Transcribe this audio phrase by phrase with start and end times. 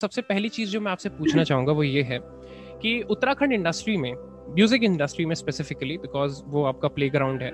[0.00, 2.18] सबसे पहली चीज़ जो मैं आपसे पूछना चाहूँगा वो ये है
[2.82, 4.12] कि उत्तराखंड इंडस्ट्री में
[4.54, 7.50] म्यूज़िक इंडस्ट्री में स्पेसिफिकली बिकॉज़ वो आपका प्लेग्राउंड है,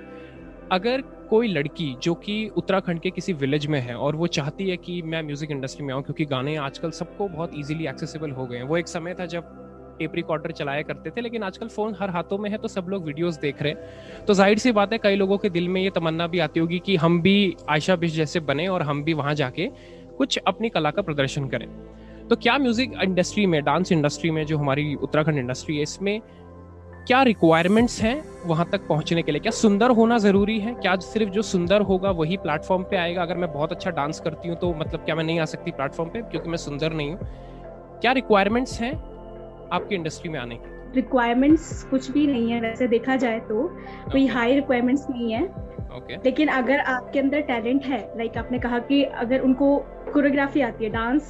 [0.71, 4.77] अगर कोई लड़की जो कि उत्तराखंड के किसी विलेज में है और वो चाहती है
[4.77, 8.57] कि मैं म्यूज़िक इंडस्ट्री में आऊँ, क्योंकि गाने आजकल सबको बहुत इजीली एक्सेसिबल हो गए
[8.57, 9.64] हैं। वो एक समय था जब
[9.97, 13.05] टेप रिकॉर्डर चलाया करते थे, लेकिन आजकल फ़ोन हर हाथों में है तो सब लोग
[13.05, 15.89] वीडियोस देख रहे हैं। तो ज़ाहिर सी बात है, कई लोगों के दिल में ये
[15.91, 19.33] तमन्ना भी आती होगी कि हम भी आयशा बिश जैसे बने और हम भी वहाँ
[19.35, 19.69] जाके
[20.17, 21.67] कुछ अपनी कला का प्रदर्शन करें।
[22.27, 26.19] तो क्या म्यूज़िक इंडस्ट्री में डांस इंडस्ट्री में, जो हमारी उत्तराखंड इंडस्ट्री है, इसमें
[27.07, 29.39] क्या रिक्वायरमेंट्स हैं वहाँ तक पहुँचने के लिए?
[29.41, 30.73] क्या सुंदर होना ज़रूरी है?
[30.75, 33.21] क्या सिर्फ़ जो सुंदर होगा वही प्लेटफॉर्म पे आएगा?
[33.21, 36.09] अगर मैं बहुत अच्छा डांस करती हूँ तो मतलब क्या मैं नहीं आ सकती प्लेटफॉर्म
[36.09, 38.93] पे, क्योंकि मैं सुंदर नहीं हूँ। क्या रिक्वायरमेंट्स हैं
[39.73, 43.67] आपकी इंडस्ट्री में आने की। रिक्वायरमेंट्स कुछ भी नहीं है वैसे देखा जाए तो।
[44.11, 45.43] कोई हाई रिक्वायरमेंट्स नहीं है।
[45.97, 49.77] ओके लेकिन अगर आपके अंदर टैलेंट है लाइक आपने कहा कि अगर उनको
[50.13, 51.23] कोरियोग्राफी आती है डांस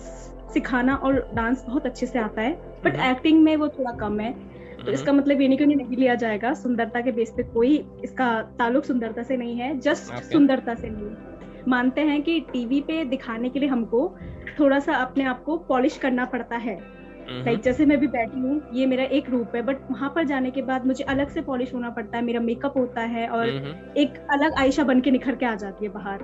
[0.54, 2.54] सिखाना और डांस बहुत अच्छे से आता है
[2.86, 4.34] बट एक्टिंग में वो थोड़ा कम है।
[4.86, 7.86] तो इसका मतलब ये नहीं कि उन्हें नहीं लिया जाएगा सुंदरता के बेस पे कोई
[8.04, 10.32] इसका ताल्लुक सुंदरता से नहीं है जस्ट Okay.
[10.32, 11.10] सुंदरता से नहीं
[11.68, 14.18] मानते हैं कि टीवी पे दिखाने के लिए हमको
[14.60, 16.95] थोड़ा सा अपने आप को पॉलिश करना पड़ता है।
[17.30, 20.52] लाइक जैसे मैं भी बैठी हूँ ये मेरा एक रूप है बट वहाँ पर जाने
[20.52, 23.48] के बाद मुझे अलग से पॉलिश होना पड़ता है मेरा मेकअप होता है और
[23.98, 26.24] एक अलग आयशा बन के निखर के आ जाती है बाहर।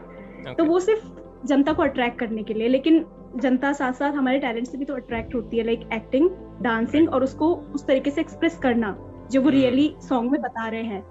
[0.58, 1.08] तो वो सिर्फ़
[1.47, 4.95] जनता को अट्रैक्ट करने के लिए लेकिन जनता साथ साथ हमारे टैलेंट से भी तो
[4.95, 6.30] अट्रैक्ट होती है लाइक एक्टिंग
[6.61, 8.95] डांसिंग और उसको उस तरीके से एक्सप्रेस करना
[9.31, 11.03] जो वो रियली सॉन्ग में बता रहे हैं।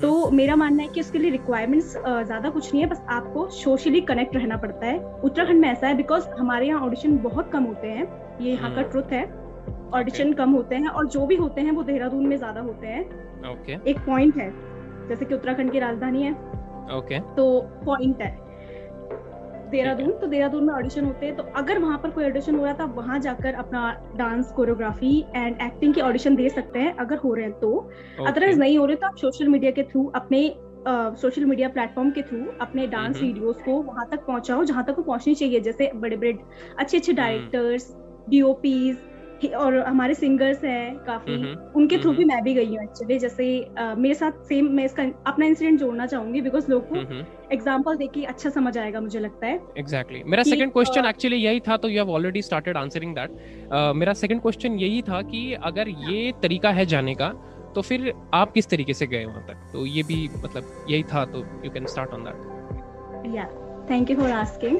[0.00, 4.00] तो मेरा मानना है कि उसके लिए रिक्वायरमेंट्स ज़्यादा कुछ नहीं है बस आपको सोशली
[4.02, 7.88] कनेक्ट रहना पड़ता है। उत्तराखंड में ऐसा है बिकॉज़ हमारे यहाँ ऑडिशन बहुत कम होते
[7.88, 8.06] हैं
[8.40, 9.24] ये यहाँ का ट्रुथ है।
[9.94, 13.04] ऑडिशन कम होते हैं और जो भी होते हैं वो देहरादून में ज़्यादा होते हैं।
[13.50, 13.86] Okay.
[13.88, 14.50] एक पॉइंट है
[15.08, 16.32] जैसे कि उत्तराखंड की राजधानी है।
[16.96, 17.44] ओके तो
[17.84, 18.30] पॉइंट है।
[19.70, 22.74] देहरादून तो देहरादून में ऑडिशन होते हैं तो अगर वहाँ पर कोई ऑडिशन हो रहा
[22.74, 27.34] था वहाँ जाकर अपना डांस कोरियोग्राफी एंड एक्टिंग की ऑडिशन दे सकते हैं अगर हो
[27.34, 27.76] रहे हैं तो।
[28.26, 30.42] अदरवाइज़ नहीं हो रहे तो आप सोशल मीडिया के थ्रू अपने
[30.88, 35.02] सोशल मीडिया प्लेटफॉर्म के थ्रू अपने डांस वीडियोस को वहाँ तक पहुंचाओ जहाँ तक वो
[35.02, 36.38] पहुंचनी चाहिए जैसे बड़े बड़े
[36.78, 37.94] अच्छे अच्छे डायरेक्टर्स
[38.28, 38.96] डीओपीज
[39.48, 41.34] और हमारे सिंगर्स हैं काफ़ी
[41.76, 43.46] उनके थ्रू भी मैं भी गई हूँ एक्चुअली जैसे
[43.80, 48.10] uh, मेरे साथ सेम मैं इसका अपना इंसिडेंट जोड़ना चाहूँगी बिकॉज़ लोग को एग्जांपल देख
[48.10, 50.30] के अच्छा समझ आएगा मुझे लगता है। Exactly exactly.
[50.30, 53.30] मेरा सेकंड क्वेश्चन एक्चुअली यही था तो you have already started answering that
[53.96, 57.32] मेरा सेकंड क्वेश्चन यही था कि अगर ये तरीका है जाने का
[57.74, 59.70] तो फिर आप किस तरीके से गए वहाँ तक?
[59.72, 63.44] तो ये भी मतलब यही था तो you can start on that या
[63.90, 64.78] thank you for asking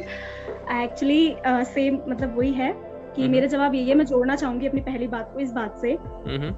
[0.73, 5.07] actually same मतलब वही है। कि मेरा जवाब यही है मैं जोड़ना चाहूँगी अपनी पहली
[5.09, 5.97] बात को इस बात से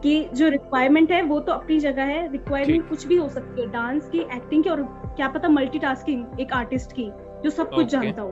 [0.03, 3.69] कि जो रिक्वायरमेंट है वो तो अपनी जगह है। रिक्वायरमेंट कुछ भी हो सकती है।
[3.71, 4.83] डांस की एक्टिंग की और
[5.17, 7.11] क्या पता मल्टीटास्किंग एक आर्टिस्ट की
[7.45, 8.31] जो सब कुछ जानता हो।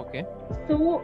[0.00, 0.22] ओके
[0.66, 0.94] तो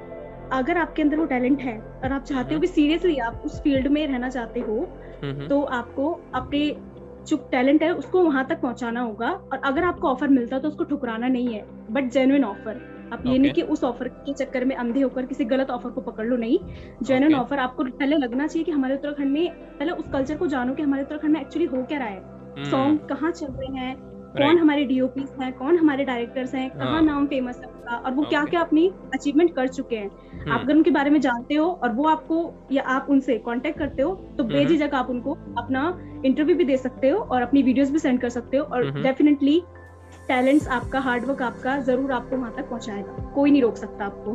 [0.53, 3.89] अगर आपके अंदर वो टैलेंट है और आप चाहते हो कि सीरियसली आप उस फ़ील्ड
[3.89, 4.85] में रहना चाहते हो
[5.49, 6.69] तो आपको अपने
[7.29, 10.69] जो टैलेंट है उसको वहाँ तक पहुंचाना होगा। और अगर आपको ऑफ़र मिलता है तो
[10.69, 12.81] उसको ठुकराना नहीं है बट जेन्युइन ऑफ़र
[13.13, 16.01] आप ये नहीं कि उस ऑफ़र के चक्कर में अंधे होकर किसी गलत ऑफ़र को
[16.01, 16.59] पकड़ लो नहीं।
[17.03, 20.75] जेन्युइन ऑफ़र आपको पहले लगना चाहिए कि हमारे उत्तराखंड में पहले उस कल्चर को जानो
[20.75, 23.97] कि हमारे उत्तराखंड में एक्चुअली हो क्या रहा है। सॉन्ग कहाँ चल रहे हैं?
[24.37, 25.53] कौन हमारे डीओपीज हैं?
[25.53, 26.71] कौन हमारे डायरेक्टर्स हैं?
[26.71, 27.03] कहाँ हाँ.
[27.03, 28.29] नाम फ़ेमस है उसका और वो okay.
[28.29, 30.11] क्या क्या अपनी अचीवमेंट कर चुके हैं?
[30.51, 34.03] आप अगर उनके बारे में जानते हो और वो आपको या आप उनसे कांटेक्ट करते
[34.03, 35.87] हो तो बेझिझक आप उनको अपना
[36.25, 39.63] इंटरव्यू भी दे सकते हो और अपनी वीडियोस भी सेंड कर सकते हो और डेफिनेटली
[40.29, 44.33] टैलेंट्स आपका हार्डवर्क आपका ज़रूर आपको वहाँ तक पहुंचाएगा। कोई नहीं रोक सकता आपको।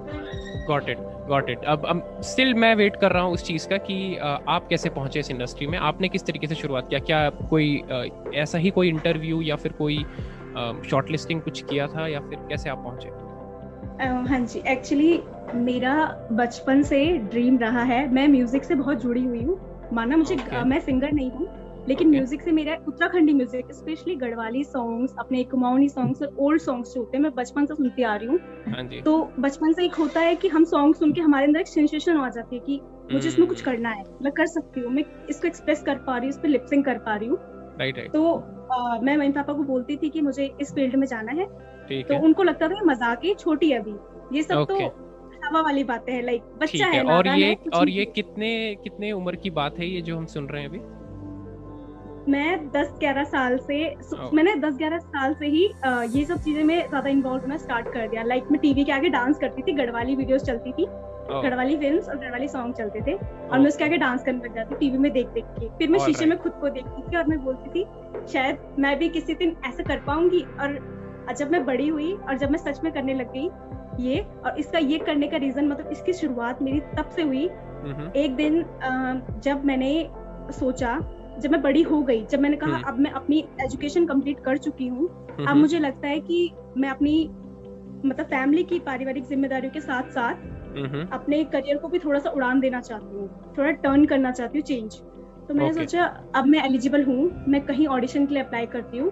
[0.67, 4.15] गॉट इट गॉट इट अब स्टिल मैं वेट कर रहा हूँ उस चीज़ का कि
[4.17, 5.77] आप कैसे पहुँचे इस इंडस्ट्री में?
[5.79, 6.99] आपने किस तरीके से शुरुआत किया?
[7.01, 7.81] क्या कोई
[8.35, 9.97] ऐसा ही कोई इंटरव्यू या फिर कोई
[10.89, 13.09] शॉर्ट लिस्टिंग कुछ किया था या फिर कैसे आप पहुँचे?
[14.29, 15.21] हाँ जी एक्चुअली
[15.55, 15.93] मेरा
[16.31, 19.59] बचपन से ड्रीम रहा है। मैं म्यूज़िक से बहुत जुड़ी हुई हूँ।
[19.93, 20.63] माना मुझे okay.
[20.65, 21.47] मैं सिंगर नहीं हूँ।
[21.87, 22.45] लेकिन म्यूज़िक okay.
[22.45, 27.17] से मेरा Uttarakhandi music specially Garhwali songs अपने कुमाऊनी सॉन्ग्स और ओल्ड सॉन्ग्स जो होते
[27.17, 30.35] हैं मैं बचपन से सुनती आ रही हूँ। हाँ तो बचपन से एक होता है
[30.35, 32.79] कि हम सॉन्ग सुन के हमारे अंदर एक सेंसेशन आ जाती है कि
[33.13, 36.25] मुझे इसमें कुछ करना है मैं कर सकती हूँ मैं इसको एक्सप्रेस कर पा रही
[36.25, 37.37] हूँ इस पर लिपसिंग कर पा रही हूँ।
[37.79, 41.07] राइट राइट तो आ, मैं मम्मी पापा को बोलती थी कि मुझे इस फ़ील्ड में
[41.07, 41.45] जाना है।
[41.91, 43.95] तो है। उनको लगता था मज़ाक ही छोटी अभी।
[44.37, 44.77] ये सब तो
[45.45, 49.35] हवा वाली बातें हैं लाइक बच्चा है, है और ये और ये कितने कितने उम्र
[49.35, 50.79] की बात है ये जो हम सुन रहे हैं अभी?
[52.29, 53.77] मैं 10-11 साल से
[54.15, 54.33] oh.
[54.33, 58.07] मैंने 10-11 साल से ही आ, ये सब चीज़ें में ज़्यादा इन्वॉल्व होना स्टार्ट कर
[58.07, 60.85] दिया। लाइक like, मैं टीवी के आगे डांस करती थी गढ़वाली वीडियोस चलती थी।
[61.33, 63.51] गढ़वाली फ़िल्म और गढ़वाली सॉन्ग चलते थे। oh.
[63.51, 65.99] और मैं उसके आगे डांस करने लग जाती टीवी में देख देख के। फिर मैं
[65.99, 67.85] शीशे में खुद को देखती थी और मैं बोलती थी
[68.33, 70.79] शायद मैं भी किसी दिन ऐसा कर पाऊँगी। और
[71.37, 73.49] जब मैं बड़ी हुई और जब मैं सच में करने लग गई
[73.99, 77.43] ये और इसका ये करने का रीजन मतलब इसकी शुरुआत मेरी तब से हुई।
[78.15, 78.63] एक दिन
[79.43, 79.91] जब मैंने
[80.51, 80.99] सोचा
[81.39, 84.57] जब मैं बड़ी हो गई जब मैंने कहा हम्म। अब मैं अपनी एजुकेशन कंप्लीट कर
[84.57, 85.07] चुकी हूँ
[85.47, 87.29] अब मुझे लगता है कि मैं अपनी
[88.05, 90.33] मतलब फैमिली की पारिवारिक जिम्मेदारियों के साथ साथ
[91.13, 94.65] अपने करियर को भी थोड़ा सा उड़ान देना चाहती हूँ थोड़ा टर्न करना चाहती हूँ
[94.65, 94.95] चेंज
[95.47, 95.79] तो मैंने okay.
[95.79, 96.03] सोचा
[96.35, 99.11] अब मैं एलिजिबल हूँ मैं कहीं ऑडिशन के लिए अप्लाई करती हूँ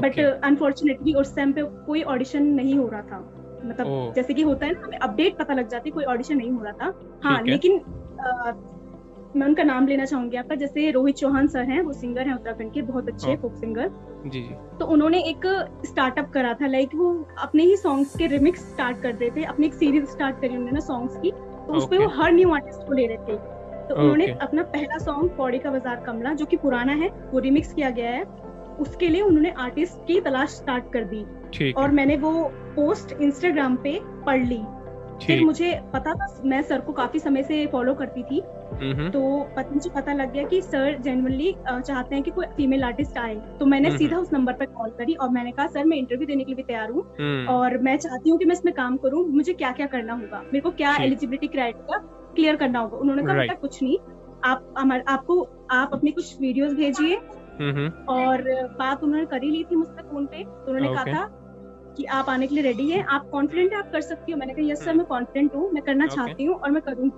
[0.00, 3.18] बट अनफॉर्चुनेटली उस टाइम पे कोई ऑडिशन नहीं हो रहा था।
[3.64, 4.14] मतलब oh.
[4.14, 6.72] जैसे कि होता है ना हमें अपडेट पता लग जाती कोई ऑडिशन नहीं हो रहा
[6.72, 7.80] था। हाँ लेकिन
[9.36, 12.72] मैं उनका नाम लेना चाहूँगी आपका। जैसे रोहित चौहान सर हैं वो सिंगर हैं उत्तराखंड
[12.72, 13.90] के बहुत अच्छे फोक सिंगर
[14.26, 15.46] जी जी। तो उन्होंने एक
[15.86, 19.66] स्टार्टअप करा था लाइक वो अपने ही सॉन्ग्स के रिमिक्स स्टार्ट कर रहे थे अपनी
[19.66, 22.92] एक सीरीज़ स्टार्ट करी उन्होंने सॉन्ग्स की तो उस पर वो हर न्यू आर्टिस्ट को
[22.92, 23.36] ले रहे थे।
[23.88, 27.72] तो उन्होंने अपना पहला सॉन्ग पौड़ी का बाज़ार कमला जो कि पुराना है वो रिमिक्स
[27.74, 28.24] किया गया है।
[28.80, 32.32] उसके लिए उन्होंने आर्टिस्ट की तलाश स्टार्ट कर दी। और मैंने वो
[32.76, 34.62] पोस्ट इंस्टाग्राम पे पढ़ ली।
[35.24, 38.40] फिर मुझे पता था मैं सर को काफ़ी समय से फॉलो करती थी
[39.12, 39.20] तो
[39.72, 43.66] मुझे पता लग गया कि सर जेनुअनली चाहते हैं कि कोई फीमेल आर्टिस्ट आए। तो
[43.66, 46.50] मैंने सीधा उस नंबर पर कॉल करी और मैंने कहा सर मैं इंटरव्यू देने के
[46.50, 47.02] लिए भी तैयार हूँ
[47.50, 50.42] और मैं चाहती हूँ कि मैं इसमें काम करूँ। मुझे क्या क्या करना होगा?
[50.42, 51.98] मेरे को क्या एलिजिबिलिटी क्राइटेरिया
[52.34, 52.96] क्लियर करना होगा?
[52.96, 53.98] उन्होंने कहा बेटा कुछ नहीं।
[54.44, 57.16] आप हमारे आपको आप अपनी कुछ वीडियोस भेजिए।
[58.08, 58.42] और
[58.78, 62.46] बात उन्होंने करी ली थी मुझसे फ़ोन पे। तो उन्होंने कहा था कि आप आने
[62.46, 63.78] के लिए रेडी हैं। आप कॉन्फिडेंट है?
[63.78, 66.56] आप कर सकती हो। मैंने कहा यस सर मैं कॉन्फिडेंट हूँ। मैं करना चाहती हूँ
[66.56, 67.10] और मैं करूँगी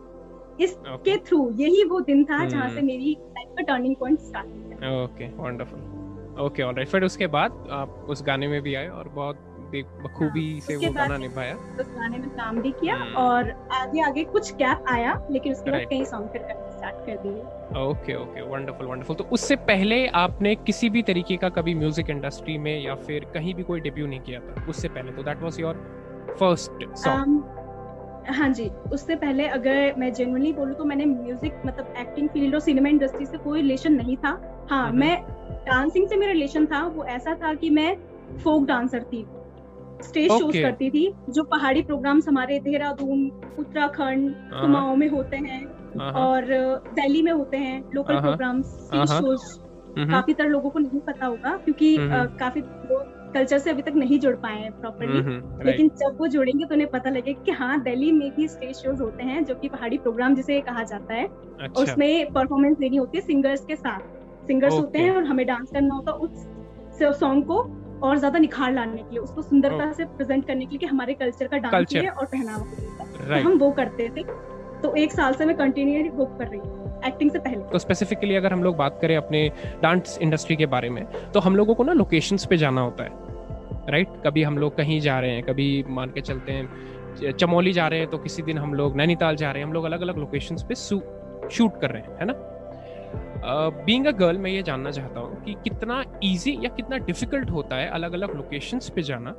[0.62, 2.84] इसके थ्रू यही वो दिन था जहाँ से hmm.
[2.84, 8.22] मेरी लाइफ का turning point start okay wonderful okay alright फिर उसके बाद आप उस
[8.26, 12.28] गाने में भी आए और बहुत बखूबी हाँ, से वो गाना निभाया। उस गाने में
[12.30, 13.16] काम भी किया hmm.
[13.16, 17.80] और आगे आगे कुछ गैप आया लेकिन उसके बाद कई सॉन्ग फिर स्टार्ट कर दिए।
[17.82, 22.58] ओके ओके वंडरफुल वंडरफुल तो उससे पहले आपने किसी भी तरीके का कभी म्यूज़िक इंडस्ट्री
[22.58, 24.66] में या फिर कहीं भी कोई डेब्यू नहीं किया था?
[24.68, 25.74] उससे पहले तो that was your
[26.40, 27.61] first song
[28.28, 32.60] हाँ जी उससे पहले अगर मैं जेनुअनली बोलूँ तो मैंने म्यूज़िक मतलब एक्टिंग फ़ील्ड और
[32.60, 34.30] सिनेमा इंडस्ट्री से कोई रिलेशन नहीं था।
[34.70, 35.00] हाँ mm-hmm.
[35.00, 35.22] मैं
[35.66, 37.94] डांसिंग से मेरा रिलेशन था वो ऐसा था कि मैं
[38.38, 39.24] फोक डांसर थी।
[40.02, 40.40] Stage okay.
[40.40, 43.26] शोज़ करती थी जो पहाड़ी प्रोग्राम्स हमारे देहरादून
[43.58, 45.64] उत्तराखंड कुमाऊं में होते हैं
[46.12, 46.46] और
[46.94, 49.42] दिल्ली में होते हैं लोकल प्रोग्राम्स स्टेज शोज़
[50.10, 51.96] काफ़ी तरह लोगों को नहीं पता होगा क्योंकि
[52.38, 56.64] काफ़ी लोग कल्चर से अभी तक नहीं जुड़ पाए हैं प्रॉपरली लेकिन जब वो जुड़ेंगे
[56.64, 59.68] तो उन्हें पता लगे कि हाँ दिल्ली में भी स्टेज शोज़ होते हैं जो कि
[59.68, 64.00] पहाड़ी प्रोग्राम जिसे कहा जाता है। अच्छा। उसमें परफॉर्मेंस देनी होती है सिंगर्स के साथ।
[64.46, 67.58] सिंगर्स होते हैं और हमें डांस करना होता है उस सॉन्ग को
[68.02, 71.46] और ज़्यादा निखार लाने के लिए उसको सुंदरता से प्रेजेंट करने के लिए हमारे कल्चर
[71.46, 74.22] का डांस है और पहनावा तो हम वो करते थे।
[74.82, 78.34] तो एक साल से मैं कंटिन्यूली बुक कर रही हूँ एक्टिंग से पहले। तो स्पेसिफिकली
[78.36, 79.48] अगर हम लोग बात करें अपने
[79.82, 83.21] डांस इंडस्ट्री के बारे में तो हम लोगों को ना लोकेशंस पे जाना होता है।
[83.88, 84.08] राइट?
[84.24, 87.98] कभी हम लोग कहीं जा रहे हैं कभी मान के चलते हैं चमोली जा रहे
[87.98, 90.64] हैं तो किसी दिन हम लोग नैनीताल जा रहे हैं हम लोग अलग अलग लोकेशंस
[90.68, 92.34] पे शूट कर रहे हैं है ना?
[93.86, 97.76] बींग अ गर्ल मैं ये जानना चाहता हूँ कि कितना ईजी या कितना डिफ़िकल्ट होता
[97.76, 99.34] है अलग अलग लोकेशंस पे जाना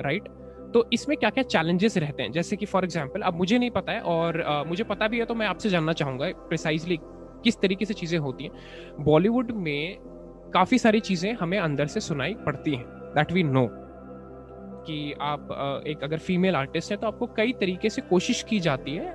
[0.00, 0.72] राइट right?
[0.74, 2.32] तो इसमें क्या क्या चैलेंजेस रहते हैं?
[2.32, 5.24] जैसे कि फॉर एग्ज़ाम्पल अब मुझे नहीं पता है और uh, मुझे पता भी है
[5.24, 6.98] तो मैं आपसे जानना चाहूँगा प्रिसाइजली
[7.44, 9.96] किस तरीके से चीज़ें होती हैं। बॉलीवुड में
[10.54, 13.68] काफ़ी सारी चीज़ें हमें अंदर से सुनाई पड़ती हैं। दैट वी नो
[14.86, 18.94] कि आप एक अगर फीमेल आर्टिस्ट है तो आपको कई तरीके से कोशिश की जाती
[18.94, 19.14] है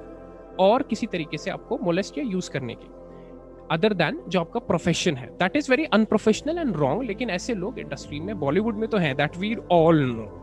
[0.59, 2.87] और किसी तरीके से आपको मोलेस्ट या यूज़ करने की।
[3.71, 7.79] अदर देन जो आपका प्रोफेशन है। That is very unprofessional and wrong लेकिन ऐसे लोग
[7.79, 10.37] इंडस्ट्री में बॉलीवुड में तो हैं that we all know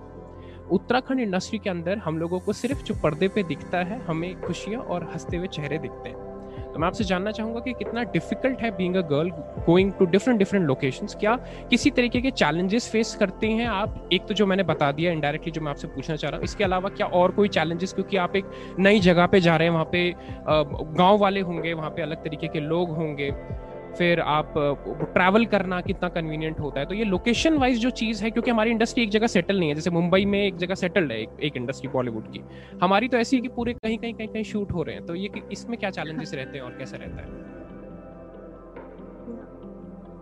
[0.72, 4.82] Uttarakhand industry के अंदर हम लोगों को सिर्फ़ जो पर्दे पे दिखता है, हमें खुशियाँ
[4.82, 6.27] और हँसते हुए चेहरे दिखते हैं।
[6.72, 9.30] तो मैं आपसे जानना चाहूँगा कि कितना डिफ़िकल्ट है being a girl
[9.66, 11.36] going to different different locations क्या
[11.70, 13.94] किसी तरीके के चैलेंजेस फेस करते हैं आप?
[14.12, 16.64] एक तो जो मैंने बता दिया इनडायरेक्टली जो मैं आपसे पूछना चाह रहा हूँ, इसके
[16.64, 19.88] अलावा क्या और कोई चैलेंजेस क्योंकि आप एक नई जगह पे जा रहे हैं, वहाँ
[19.92, 20.14] पे
[20.48, 23.30] गाँव वाले होंगे, वहाँ पे अलग तरीके के लोग होंगे।
[23.96, 24.52] फिर आप
[25.14, 28.70] ट्रैवल करना कितना कन्वीनियंट होता है। तो ये लोकेशन वाइज जो चीज़ है क्योंकि हमारी
[28.70, 31.56] इंडस्ट्री एक जगह सेटल नहीं है जैसे मुंबई में एक जगह सेटल्ड है एक, एक
[31.56, 32.42] इंडस्ट्री बॉलीवुड की।
[32.82, 35.14] हमारी तो ऐसी है कि पूरे कहीं कहीं कहीं कहीं शूट हो रहे हैं। तो
[35.14, 37.56] ये इसमें क्या चैलेंजेस रहते हैं और कैसा रहता है?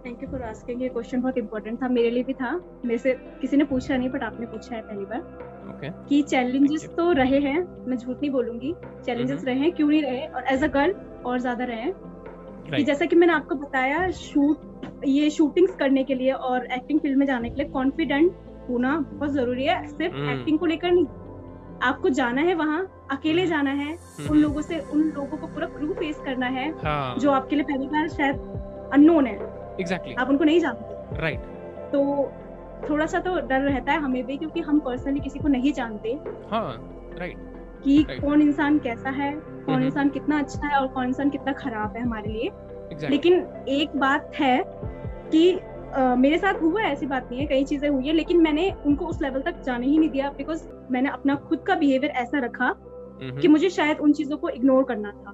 [0.07, 2.55] थैंक यू फॉर आस्किंग ये क्वेश्चन बहुत इंपॉर्टेंट था मेरे लिए भी था।
[2.85, 5.91] मेरे से किसी ने पूछा नहीं बट आपने पूछा है पहली बार। Okay.
[6.09, 8.73] कि चैलेंजेस तो रहे हैं मैं झूठ नहीं बोलूँगी।
[9.07, 9.47] Challenges mm-hmm.
[9.47, 10.27] रहे हैं क्यों नहीं रहे?
[10.27, 10.95] और एज अ गर्ल
[11.27, 11.93] और ज़्यादा रहे
[12.71, 17.19] कि जैसा कि मैंने आपको बताया शूट ये शूटिंग्स करने के लिए और एक्टिंग फ़ील्ड
[17.19, 18.33] में जाने के लिए कॉन्फिडेंट
[18.69, 20.59] होना बहुत ज़रूरी है सिर्फ़ एक्टिंग hmm.
[20.59, 21.07] को लेकर नहीं
[21.83, 22.81] आपको जाना है वहाँ
[23.11, 26.47] अकेले हम्म। जाना है उन हम्म। लोगों से उन लोगों को पूरा क्रू फेस करना
[26.49, 27.17] है हाँ.
[27.19, 30.19] जो आपके लिए पहली बार शायद अननोन है एग्जैक्टली exactly.
[30.19, 31.93] आप उनको नहीं जानते राइट right.
[31.93, 35.73] तो थोड़ा सा तो डर रहता है हमें भी क्योंकि हम पर्सनली किसी को नहीं
[35.73, 36.19] जानते
[36.51, 36.69] हाँ
[37.19, 37.37] राइट
[37.85, 38.21] कि right.
[38.23, 39.33] कौन इंसान कैसा है
[39.67, 43.11] कौन। इंसान कितना अच्छा है और कौन इंसान कितना खराब है हमारे लिए exactly.
[43.11, 44.65] लेकिन एक बात है
[45.33, 48.71] कि Uh, मेरे साथ हुआ ऐसी बात नहीं है कई चीज़ें हुई है लेकिन मैंने
[48.87, 52.39] उनको उस लेवल तक जाने ही नहीं दिया बिकॉज़ मैंने अपना खुद का बिहेवियर ऐसा
[52.39, 52.75] रखा
[53.23, 55.33] कि मुझे शायद उन चीज़ों को इग्नोर करना था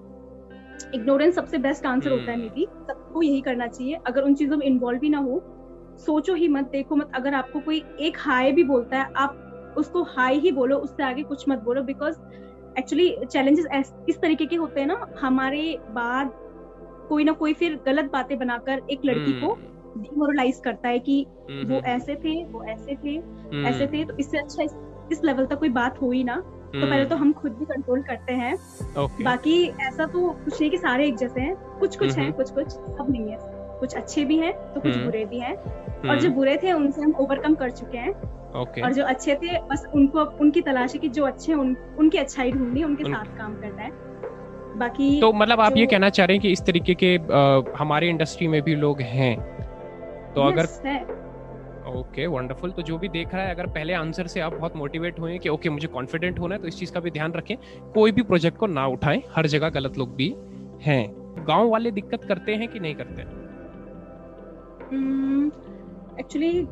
[0.94, 4.66] इग्नोरेंस सबसे बेस्ट आंसर होता है मेरी। सबको यही करना चाहिए अगर उन चीज़ों में
[4.66, 5.42] इन्वॉल्व भी ना हो
[6.06, 10.02] सोचो ही मत देखो मत अगर आपको कोई एक हाई भी बोलता है आप उसको
[10.02, 12.16] हाई ही बोलो उससे आगे कुछ मत बोलो बिकॉज़
[12.78, 16.32] एक्चुअली चैलेंजेस इस तरीके के होते हैं ना हमारे बाद
[17.08, 19.54] कोई ना कोई फिर गलत बातें बनाकर एक लड़की को
[19.98, 21.26] डिमोरलाइज हम्म। करता है कि
[21.64, 23.16] वो ऐसे थे वो ऐसे थे
[23.68, 24.74] ऐसे थे तो इससे अच्छा इस,
[25.12, 26.36] इस लेवल तक कोई बात हो ही ना
[26.74, 28.54] तो पहले तो हम खुद भी कंट्रोल करते हैं।
[28.94, 29.24] Okay.
[29.24, 32.68] बाकी ऐसा तो कुछ नहीं कि सारे एक जैसे हैं कुछ कुछ हैं कुछ कुछ
[32.68, 33.38] सब नहीं है।
[33.80, 35.54] कुछ अच्छे भी हैं तो कुछ बुरे भी हैं।
[36.08, 38.12] और जो बुरे थे उनसे हम ओवरकम कर चुके हैं।
[38.56, 38.82] Okay.
[38.84, 42.52] और जो अच्छे थे बस उनको उनकी तलाश है कि जो अच्छे उन, उनकी अच्छाई
[42.52, 43.14] ढूंढनी उनके उन...
[43.14, 43.90] साथ काम करना है।
[44.78, 48.08] बाकी तो मतलब आप ये कहना चाह रहे हैं कि इस तरीके के आ, हमारे
[48.08, 49.34] इंडस्ट्री में भी लोग हैं।
[50.34, 51.20] तो yes, अगर
[51.88, 55.18] ओके वंडरफुल तो जो भी देख रहा है अगर पहले आंसर से आप बहुत मोटिवेट
[55.20, 57.56] हुए कि ओके okay, मुझे कॉन्फिडेंट होना है तो इस चीज़ का भी ध्यान रखें।
[57.94, 60.34] कोई भी प्रोजेक्ट को ना उठाएँ हर जगह गलत लोग भी
[60.82, 61.02] हैं।
[61.48, 63.22] गाँव वाले दिक्कत करते हैं कि नहीं करते?
[66.20, 66.66] एक्चुअली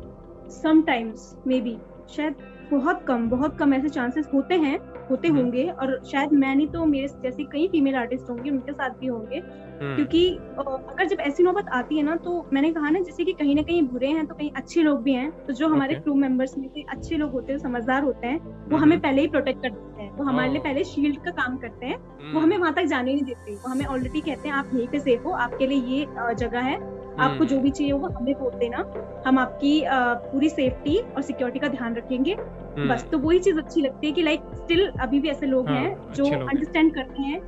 [0.53, 1.77] समटाइम्स मे बी
[2.09, 2.35] शायद
[2.71, 4.77] बहुत कम बहुत कम ऐसे चांसेस होते हैं
[5.09, 8.71] होते हम्म। होंगे और शायद मैं नहीं तो मेरे जैसे कई फीमेल आर्टिस्ट होंगे उनके
[8.71, 10.27] साथ भी होंगे हम्म। क्योंकि
[10.59, 13.61] अगर जब ऐसी नौबत आती है ना तो मैंने कहा ना जैसे कि कहीं ना
[13.61, 16.67] कहीं बुरे हैं तो कहीं अच्छे लोग भी हैं तो जो हमारे क्रू मेंबर्स में
[16.67, 18.39] से अच्छे लोग होते हैं समझदार होते हैं
[18.69, 21.31] वो हमें हम्म। पहले ही प्रोटेक्ट कर देते हैं वो हमारे लिए पहले शील्ड का
[21.33, 24.55] काम करते हैं वो हमें वहाँ तक जाने नहीं देते वो हमें ऑलरेडी कहते हैं
[24.55, 26.79] आप यहीं पे सेफ़ हो आपके लिए ये जगह है
[27.19, 28.83] आपको जो भी चाहिए होगा हमें बोल देना।
[29.25, 29.83] हम आपकी
[30.31, 34.13] पूरी सेफ्टी और सिक्योरिटी का ध्यान रखेंगे। हम्म। बस तो वही चीज़ अच्छी लगती है
[34.13, 37.41] कि लाइक स्टिल अभी भी ऐसे लोग हाँ, हैं जो अंडरस्टैंड करते हैं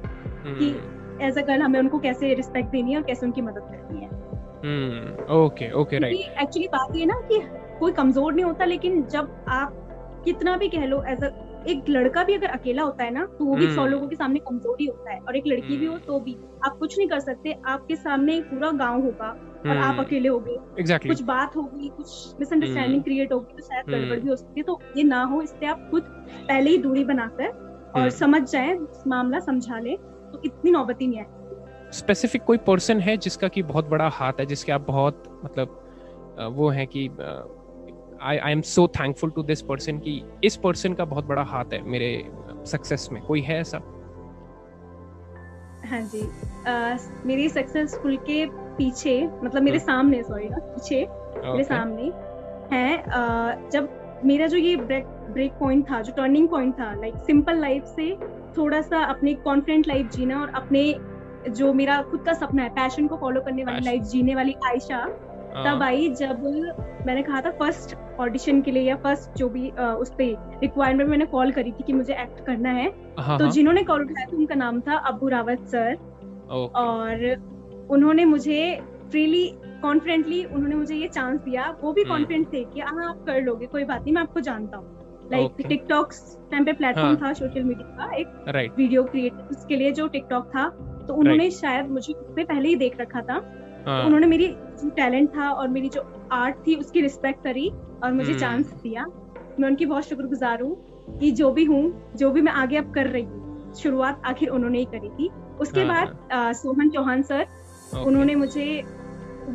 [0.48, 0.70] कि
[1.26, 4.12] एज अ गर्ल हमें उनको कैसे रिस्पेक्ट देनी है और कैसे उनकी मदद करनी है।
[5.36, 7.40] ओके ओके राइट एक्चुअली बात ये ना कि
[7.80, 9.80] कोई कमज़ोर नहीं होता लेकिन जब आप
[10.26, 11.30] कितना भी कह लो एज अ
[11.68, 14.16] एक लड़का भी अगर अकेला होता है ना तो वो भी सौ हम्म। लोगों के
[14.16, 16.98] सामने कमज़ोर ही होता है। और एक लड़की भी हो हम्म। तो भी। आप कुछ
[16.98, 19.30] नहीं कर सकते आपके सामने पूरा गाँव होगा
[19.64, 21.08] और आप हम्म। अकेले हो गए। Exactly.
[21.08, 24.80] कुछ बात होगी कुछ मिसअंडरस्टैंडिंग क्रिएट होगी तो शायद गड़बड़ भी हो सकती है। तो
[24.98, 26.04] ये ना हो इससे आप खुद
[26.48, 28.78] पहले ही दूरी बनाकर और समझ जाए
[29.08, 33.90] मामला समझा ले तो इतनी नौबत नहीं आए। स्पेसिफिक कोई पर्सन है जिसका की बहुत
[33.90, 35.80] बड़ा हाथ है जिसके आप बहुत मतलब
[36.54, 37.08] वो है कि
[38.22, 41.74] I I am so thankful to this person कि इस पर्सन का बहुत बड़ा हाथ
[41.74, 42.10] है मेरे
[42.66, 43.78] सक्सेस में। कोई है ऐसा?
[45.86, 46.22] हाँ जी।
[46.68, 48.46] आ, मेरी सक्सेसफुल के
[48.78, 51.46] पीछे मतलब मेरे हम्म। सामने सॉरी ना पीछे okay.
[51.46, 52.12] मेरे सामने
[52.72, 53.90] है जब
[54.26, 58.12] मेरा जो ये ब्रेक ब्रेक पॉइंट था जो टर्निंग पॉइंट था लाइक सिंपल लाइफ से
[58.58, 60.94] थोड़ा सा अपने कॉन्फिडेंट लाइफ जीना और अपने
[61.50, 65.06] जो मेरा खुद का सपना है पैशन को फॉलो करने वाली लाइफ जीने वाली आयशा
[65.54, 66.44] तब हाँ। आई जब
[67.08, 70.26] मैंने कहा था फ़र्स्ट ऑडिशन के लिए या फ़र्स्ट जो भी आ, उस पे
[70.62, 72.88] रिक्वायरमेंट मैंने कॉल करी थी कि मुझे एक्ट करना है
[73.20, 75.96] हाँ, तो हाँ। जिन्होंने कॉल उठाया था उनका नाम था अबू रावत सर
[76.50, 77.26] और
[77.92, 78.80] उन्होंने मुझे
[79.12, 79.48] फ्रीली
[79.82, 83.42] कॉन्फिडेंटली उन्होंने मुझे ये चांस दिया। वो भी कॉन्फिडेंट हम्म। थे कि हाँ आप कर
[83.42, 86.14] लोगे कोई बात नहीं मैं आपको जानता हूँ। लाइक टिकटॉक
[86.52, 90.68] टाइम पे प्लेटफॉर्म था सोशल मीडिया का एक वीडियो क्रिएट उसके लिए जो टिकटॉक था
[91.08, 93.40] तो उन्होंने शायद मुझे उसमें पहले ही देख रखा था।
[93.86, 94.48] तो उन्होंने मेरी
[94.82, 97.70] जो टैलेंट था और मेरी जो आर्ट थी उसकी रिस्पेक्ट करी
[98.04, 99.06] और मुझे चांस हम्म। दिया।
[99.60, 100.76] मैं उनकी बहुत शुक्रगुजार हूँ
[101.20, 104.80] कि जो भी हूँ जो भी मैं आगे अब कर रही हूँ शुरुआत आखिर उन्होंने
[104.80, 105.30] ही करी थी।
[105.62, 107.46] उसके हाँ, बाद हाँ। सोहन चौहान सर
[107.98, 108.82] उन्होंने मुझे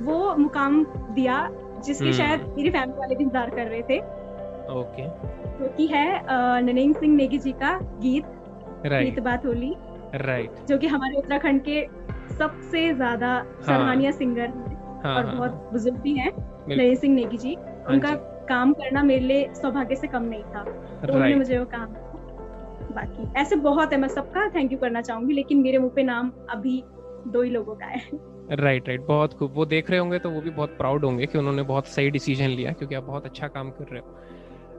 [0.05, 1.49] वो मुकाम दिया
[1.85, 3.99] जिसके हम्म। शायद मेरी फैमिली वाले भी इंतज़ार कर रहे थे
[4.71, 5.07] ओके
[5.59, 6.23] जो कि है
[6.63, 8.25] ननीन सिंह नेगी जी का गीत
[8.85, 9.05] right.
[9.05, 9.75] गीत बात होली
[10.15, 10.69] राइट right.
[10.69, 11.87] जो कि हमारे उत्तराखंड के
[12.35, 16.33] सबसे ज़्यादा हाँ। सराहनीय सिंगर है और हाँ, बहुत हाँ। बुज़ुर्ग भी हैं
[16.69, 17.55] नई सिंह नेगी जी
[17.89, 18.15] उनका
[18.49, 21.87] काम करना मेरे लिए सौभाग्य से कम नहीं था तो उन्होंने मुझे वो काम
[22.95, 26.33] बाकी ऐसे बहुत है मैं सबका थैंक यू करना चाहूँगी लेकिन मेरे मुँह पे नाम
[26.51, 26.83] अभी
[27.29, 29.09] दो ही लोगों का है। Right right, right right.
[29.09, 31.87] बहुत खूब। वो देख रहे होंगे तो वो भी बहुत प्राउड होंगे कि उन्होंने बहुत
[31.87, 34.17] सही डिसीज़न लिया क्योंकि आप बहुत अच्छा काम कर रहे हो।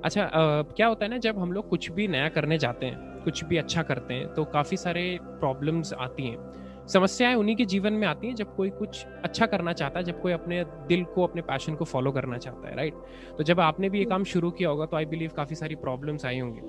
[0.03, 3.23] अच्छा आ, क्या होता है ना जब हम लोग कुछ भी नया करने जाते हैं
[3.23, 7.93] कुछ भी अच्छा करते हैं तो काफ़ी सारे प्रॉब्लम्स आती हैं। समस्याएँ उन्हीं के जीवन
[7.93, 11.23] में आती हैं जब कोई कुछ अच्छा करना चाहता है जब कोई अपने दिल को
[11.23, 12.93] अपने पैशन को फॉलो करना चाहता है राइट
[13.37, 16.25] तो जब आपने भी ये काम शुरू किया होगा तो आई बिलीव काफ़ी सारी प्रॉब्लम्स
[16.25, 16.61] आई होंगी।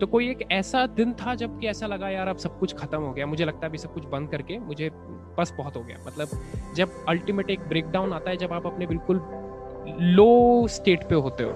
[0.00, 3.00] तो कोई एक ऐसा दिन था जब कि ऐसा लगा यार अब सब कुछ खत्म
[3.00, 4.90] हो गया। मुझे लगता है अभी सब कुछ बंद करके मुझे
[5.38, 6.28] बस बहुत हो गया। मतलब
[6.74, 9.20] जब अल्टीमेट एक ब्रेक डाउन आता है जब आप अपने बिल्कुल
[10.00, 11.52] लो स्टेट पे होते हो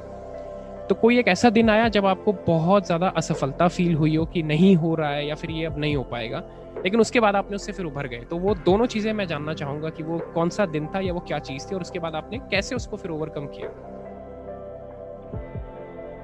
[0.88, 4.42] तो कोई एक ऐसा दिन आया जब आपको बहुत ज़्यादा असफलता फील हुई हो कि
[4.42, 6.42] नहीं हो रहा है या फिर ये अब नहीं हो पाएगा
[6.84, 9.90] लेकिन उसके बाद आपने उससे फिर उभर गए। तो वो दोनों चीज़ें मैं जानना चाहूँगा
[9.90, 12.38] कि वो कौन सा दिन था या वो क्या चीज़ थी और उसके बाद आपने
[12.50, 13.70] कैसे उसको फिर ओवरकम किया?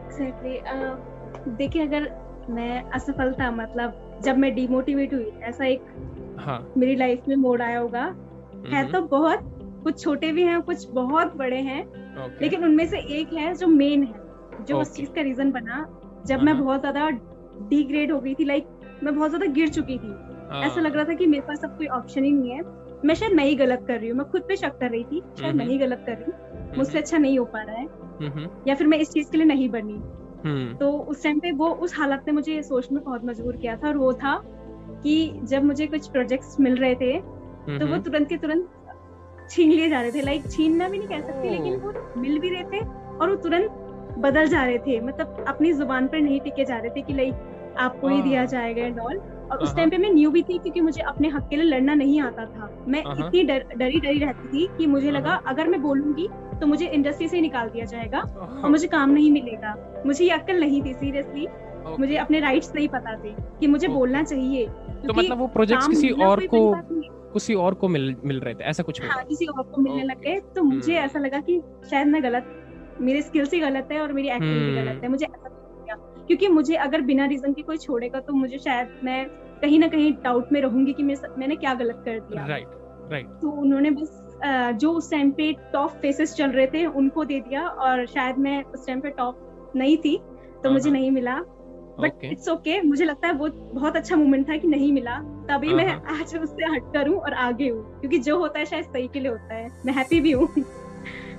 [0.06, 0.56] Exactly.
[0.72, 0.94] uh,
[1.48, 2.08] देखिए अगर
[2.50, 5.84] मैं असफलता मतलब जब मैं डिमोटिवेट हुई ऐसा एक
[6.38, 6.72] हाँ.
[6.76, 8.04] मेरी लाइफ में मोड़ आया होगा।
[8.66, 9.40] है तो बहुत
[9.84, 12.42] कुछ छोटे भी हैं कुछ बहुत बड़े हैं okay.
[12.42, 14.80] लेकिन उनमें से एक है जो मेन है जो okay.
[14.82, 15.84] उस चीज़ का रीजन बना।
[16.26, 17.08] जब मैं बहुत ज़्यादा
[17.68, 18.66] डिग्रेड हो गई थी लाइक
[19.02, 20.12] मैं बहुत ज़्यादा गिर चुकी थी।
[20.60, 22.62] ऐसा लग रहा था कि मेरे पास अब कोई ऑप्शन ही नहीं है।
[23.04, 25.56] मैं शायद नहीं गलत कर रही हूँ मैं खुद पे शक कर रही थी शायद
[25.56, 28.98] नहीं गलत कर रही हूँ मुझसे अच्छा नहीं हो पा रहा है। या फिर मैं
[28.98, 30.00] इस चीज़ के लिए नहीं बनी।
[30.78, 33.88] तो उस टाइम पे वो उस हालत ने मुझे सोचने में बहुत मजबूर किया था
[33.88, 34.36] और वो था
[35.02, 37.18] कि जब मुझे कुछ प्रोजेक्ट्स मिल रहे थे
[37.78, 38.68] तो वो तुरंत के तुरंत
[39.50, 42.50] छीन लिए जा रहे थे। लाइक छीनना भी नहीं कह सकती लेकिन वो मिल भी
[42.50, 42.80] रहे थे
[43.18, 46.90] और वो तुरंत बदल जा रहे थे। मतलब अपनी ज़ुबान पर नहीं टिके जा रहे
[46.90, 49.16] थे कि लाइक आपको ही दिया। जाएगा एंड ऑल
[49.52, 51.94] और उस टाइम पे मैं न्यू भी थी क्योंकि मुझे अपने हक के लिए लड़ना
[51.94, 55.80] नहीं आता था। मैं इतनी डर, डरी डरी रहती थी कि मुझे लगा अगर मैं
[55.82, 56.28] बोलूँगी
[56.60, 58.20] तो मुझे इंडस्ट्री से निकाल दिया जाएगा
[58.62, 59.74] और मुझे काम नहीं मिलेगा।
[60.06, 61.46] मुझे ये अक्ल नहीं थी सीरियसली
[61.98, 64.66] मुझे अपने राइट्स नहीं पता थे कि मुझे बोलना चाहिए
[65.06, 66.72] तो मतलब वो प्रोजेक्ट किसी और को
[67.32, 70.38] किसी और को मिल मिल रहे थे ऐसा कुछ हाँ किसी और को मिलने लगे
[70.54, 74.12] तो मुझे हम्म। ऐसा लगा कि शायद मैं गलत मेरे स्किल्स ही गलत है और
[74.12, 75.48] मेरी एक्टिंग भी गलत है। मुझे ऐसा
[76.26, 79.24] क्योंकि मुझे अगर बिना रीजन के कोई छोड़ेगा तो मुझे शायद मैं
[79.60, 82.68] कहीं ना कहीं डाउट में रहूँगी कि मैं मैंने क्या गलत कर दिया। राइट
[83.12, 87.40] राइट तो उन्होंने बस जो उस टाइम पे टॉप फेसेस चल रहे थे उनको दे
[87.40, 90.16] दिया और शायद मैं उस टाइम पे टॉप नहीं थी
[90.64, 91.40] तो मुझे हाँ, हाँ। नहीं मिला।
[92.00, 95.68] बट इट्स ओके मुझे लगता है वो बहुत अच्छा मोमेंट था कि नहीं मिला। तभी
[95.68, 95.88] हाँ, मैं
[96.20, 99.30] आज उससे हट करूँ और आगे हूँ क्योंकि जो होता है शायद सही के लिए
[99.30, 100.48] होता है। मैं हैप्पी भी हूँ।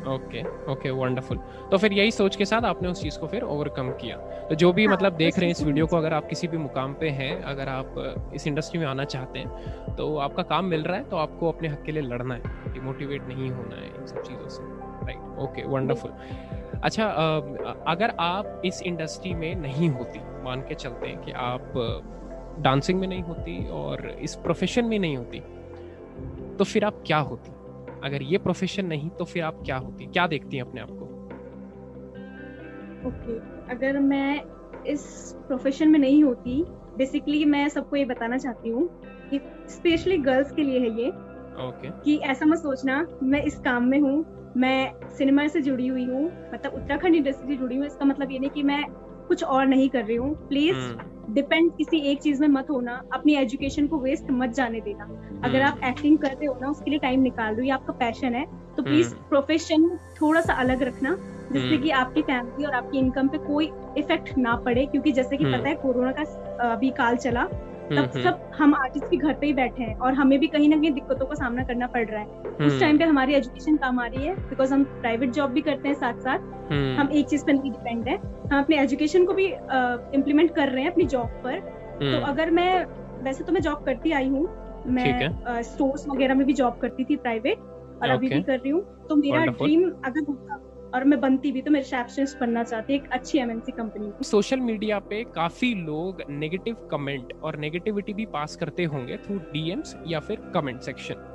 [0.08, 1.38] ओके ओके वंडरफुल
[1.72, 4.18] तो फिर यही सोच के साथ आपने उस चीज़ को फिर ओवरकम किया।
[4.50, 6.58] तो जो भी हाँ, मतलब देख रहे हैं इस वीडियो को अगर आप किसी भी
[6.58, 10.84] मुकाम पे हैं अगर आप इस इंडस्ट्री में आना चाहते हैं तो आपका काम मिल
[10.84, 14.06] रहा है तो आपको अपने हक के लिए लड़ना है डिमोटिवेट नहीं होना है इन
[14.06, 14.64] सब चीज़ों से।
[15.06, 16.12] राइट ओके वंडरफुल
[16.84, 17.06] अच्छा
[17.88, 21.72] अगर आप इस इंडस्ट्री में नहीं होती मान के चलते हैं कि आप
[22.60, 25.40] डांसिंग में नहीं होती और इस प्रोफेशन में नहीं होती
[26.58, 27.52] तो फिर आप क्या होती?
[28.06, 31.06] अगर ये प्रोफेशन नहीं तो फिर आप क्या होती क्या देखती हैं अपने आप को
[33.08, 33.72] ओके okay.
[33.72, 34.42] अगर मैं
[34.88, 35.06] इस
[35.48, 36.64] प्रोफेशन में नहीं होती
[36.98, 38.88] बेसिकली मैं सबको ये बताना चाहती हूँ
[39.30, 39.40] कि
[39.70, 41.10] स्पेशली गर्ल्स के लिए है ये
[41.62, 41.92] okay.
[42.04, 44.18] कि ऐसा मत सोचना मैं इस काम में हूँ
[44.58, 48.40] मैं सिनेमा से जुड़ी हुई हूँ मतलब उत्तराखंड इंडस्ट्री से जुड़ी हूँ इसका मतलब ये
[48.40, 48.84] नहीं कि मैं
[49.28, 50.76] कुछ और नहीं कर रही हूँ प्लीज़
[51.30, 55.06] डिपेंड किसी एक चीज़ में मत होना अपनी एजुकेशन को वेस्ट मत जाने देना।
[55.44, 58.36] अगर आप एक्टिंग कर रहे हो ना उसके लिए टाइम निकाल दो ये आपका पैशन
[58.36, 58.46] है
[58.78, 59.88] तो प्लीज़ प्रोफेशन
[60.22, 61.16] थोड़ा सा अलग रखना
[61.52, 65.46] जिससे कि आपकी फैमिली और आपकी इनकम पे कोई इफ़ेक्ट ना पड़े क्योंकि जैसे कि
[65.46, 67.48] पता है कोरोना का अभी काल चला
[67.86, 70.48] तब हम्म, सब हम्म। हम आर्टिस्ट भी घर पे ही बैठे हैं और हमें भी
[70.48, 73.34] कहीं ना कहीं दिक्कतों का सामना करना पड़ रहा है। उस टाइम हम्म। पे हमारी
[73.34, 77.10] एजुकेशन काम आ रही है बिकॉज़ हम प्राइवेट जॉब भी करते हैं साथ साथ हम
[77.12, 80.92] एक चीज़ पर नहीं डिपेंड है। हम अपने एजुकेशन को भी इम्प्लीमेंट कर रहे हैं
[80.92, 81.60] अपनी जॉब पर।
[82.02, 82.86] तो अगर मैं
[83.24, 84.48] वैसे तो मैं जॉब करती आई हूँ।
[84.88, 87.60] मैं स्टोर्स वगैरह में भी जॉब करती थी प्राइवेट
[88.04, 90.56] और अभी भी कर रही हूँ। तो मेरा ड्रीम अगर होता
[90.96, 95.00] और मैं बनती भी तो मैं रिसेप्शनिस्ट बनना चाहती एक अच्छी एमएनसी कंपनी सोशल मीडिया
[95.00, 100.52] पे काफ़ी लोग नेगेटिव कमेंट और नेगेटिविटी भी पास करते होंगे थ्रू डीएम्स या फिर
[100.54, 101.32] कमेंट सेक्शन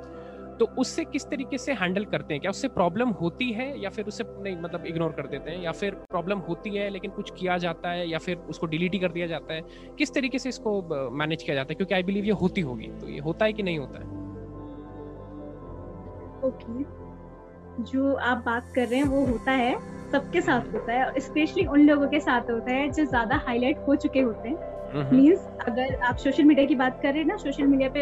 [0.59, 2.41] तो उससे किस तरीके से हैंडल करते हैं?
[2.41, 5.63] क्या उससे प्रॉब्लम होती है या फिर उससे नहीं मतलब इग्नोर कर देते हैं?
[5.63, 8.99] या फिर प्रॉब्लम होती है लेकिन कुछ किया जाता है या फिर उसको डिलीट ही
[8.99, 9.61] कर दिया जाता है?
[9.97, 11.75] किस तरीके से इसको मैनेज किया जाता है?
[11.75, 14.05] क्योंकि आई बिलीव ये होती होगी। तो ये होता है कि नहीं होता है?
[16.43, 17.00] Okay okay.
[17.81, 19.75] जो आप बात कर रहे हैं वो होता है
[20.11, 23.95] सबके साथ होता है स्पेशली उन लोगों के साथ होता है जो ज़्यादा हाईलाइट हो
[23.95, 27.67] चुके होते हैं। मीन्स अगर आप सोशल मीडिया की बात कर रहे हैं ना सोशल
[27.67, 28.01] मीडिया पे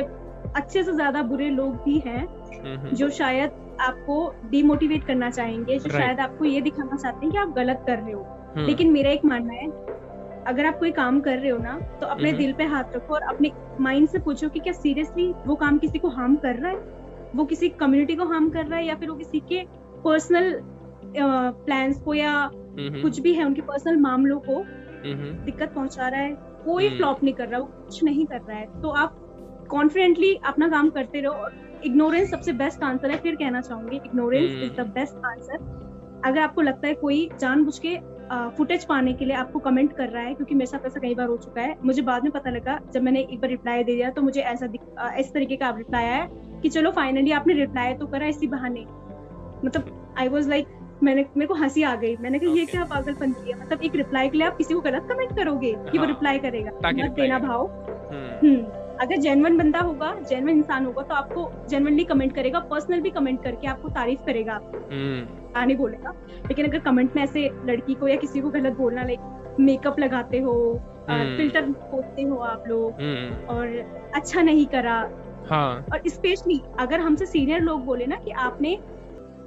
[0.56, 3.52] अच्छे से ज़्यादा बुरे लोग भी हैं जो शायद
[3.82, 7.98] आपको डिमोटिवेट करना चाहेंगे जो शायद आपको ये दिखाना चाहते हैं कि आप गलत कर
[7.98, 8.22] रहे हो।
[8.56, 9.68] हम्म। लेकिन मेरा एक मानना है
[10.48, 13.22] अगर आप कोई काम कर रहे हो ना तो अपने दिल पे हाथ रखो और
[13.24, 16.78] अपने माइंड से पूछो कि क्या सीरियसली वो काम किसी को हार्म कर रहा है?
[17.36, 19.64] वो किसी कम्युनिटी को हार्म कर रहा है या फिर वो किसी के
[20.04, 20.60] पर्सनल
[21.16, 24.64] प्लान्स को या कुछ भी है उनके पर्सनल मामलों को
[25.46, 26.32] दिक्कत पहुँचा रहा है
[26.66, 29.16] कोई फ्लॉप हम्म। नहीं कर रहा वो कुछ नहीं कर रहा है। तो आप
[29.70, 31.50] कॉन्फिडेंटली अपना काम करते रहो
[31.86, 35.58] इग्नोरेंस सबसे बेस्ट आंसर है फिर कहना चाहूँगी ignorance is the best answer
[36.26, 37.98] अगर आपको लगता है कोई जानबूझ के
[38.58, 41.28] फुटेज पाने के लिए आपको कमेंट कर रहा है क्योंकि मेरे साथ ऐसा कई बार
[41.28, 44.10] हो चुका है मुझे बाद में पता लगा जब मैंने एक बार रिप्लाई दे दिया
[44.10, 44.68] तो मुझे ऐसा
[45.20, 46.28] इस तरीके का रिप्लाई आया
[46.62, 48.86] कि चलो फाइनली आपने रिप्लाई तो करा इसी बहाने।
[49.66, 50.68] मतलब आई वॉज़ लाइक
[51.04, 52.60] मैंने मेरे को हँसी आ गई। मैंने कहा okay.
[52.60, 55.74] ये क्या पागलपन किया मतलब एक रिप्लाई के लिए आप किसी को गलत कमेंट करोगे
[55.92, 57.66] कि वो रिप्लाई हाँ, करेगा। मत देना भाव।
[58.12, 63.02] हम्म, हम्म। अगर जेनवन बंदा होगा जेनवन इंसान होगा तो आपको जेनवनली कमेंट करेगा पर्सनल
[63.02, 66.14] भी कमेंट करके आपको तारीफ़ करेगा। आपको नहीं बोलेगा।
[66.48, 70.40] लेकिन अगर कमेंट में ऐसे लड़की को या किसी को गलत बोलना लाइक मेकअप लगाते
[70.40, 70.54] हो
[71.10, 73.68] फ़िल्टर हम्म। पोतते हो आप लोग हम्म। और
[74.16, 75.02] अच्छा नहीं करा
[75.50, 75.86] हाँ.
[75.94, 78.76] और स्पेशली अगर हमसे सीनियर लोग बोले ना कि आपने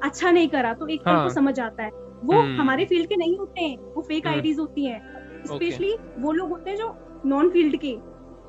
[0.02, 1.22] अच्छा नहीं करा तो एक हाँ.
[1.24, 1.90] को समझ आता है
[2.24, 6.32] वो हम्म। हमारे फ़ील्ड के नहीं होते हैं वो फेक आईडीज होती हैं स्पेशली वो
[6.32, 6.94] लोग होते हैं जो
[7.26, 7.96] नॉन फ़ील्ड के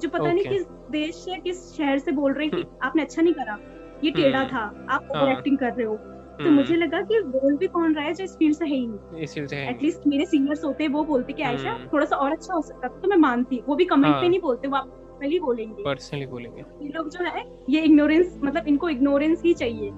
[0.01, 0.33] जो पता okay.
[0.33, 3.57] नहीं किस देश या किस शहर से बोल रहे हैं कि आपने अच्छा नहीं करा
[4.03, 7.01] ये टेढ़ा हम्म। था आप ओवर एक्टिंग हाँ। कर रहे हो तो हम्म। मुझे लगा
[7.01, 10.25] कि बोल भी कौन रहा है जो इस फ़ील्ड से है ही नहीं एटलीस्ट मेरे
[10.25, 13.17] सीनियर्स होते वो बोलते कि आयशा हम्म। थोड़ा सा और अच्छा हो सकता तो मैं
[13.19, 14.21] मानती वो भी कमेंट हाँ.
[14.21, 18.39] पे नहीं बोलते वो आप पर्सनली बोलेंगे। पर्सनली बोलेंगे। ये लोग जो है ये इग्नोरेंस
[18.43, 19.91] मतलब इनको इग्नोरेंस ही चाहिए।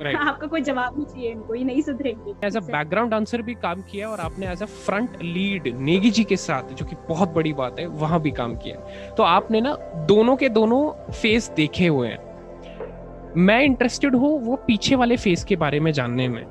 [0.00, 0.16] Right.
[0.18, 3.82] आपका कोई जवाब नहीं चाहिए इनको ये नहीं सुधरेंगे। एज अ बैकग्राउंड डांसर भी काम
[3.82, 7.52] किया और आपने as a front lead Negi ji के साथ जो कि बहुत बड़ी
[7.52, 8.76] बात है वहाँ भी काम किया।
[9.10, 9.74] तो आपने ना
[10.08, 15.56] दोनों के दोनों फेस देखे हुए हैं। मैं इंटरेस्टेड हूँ वो पीछे वाले फेस के
[15.56, 16.44] बारे में जानने में।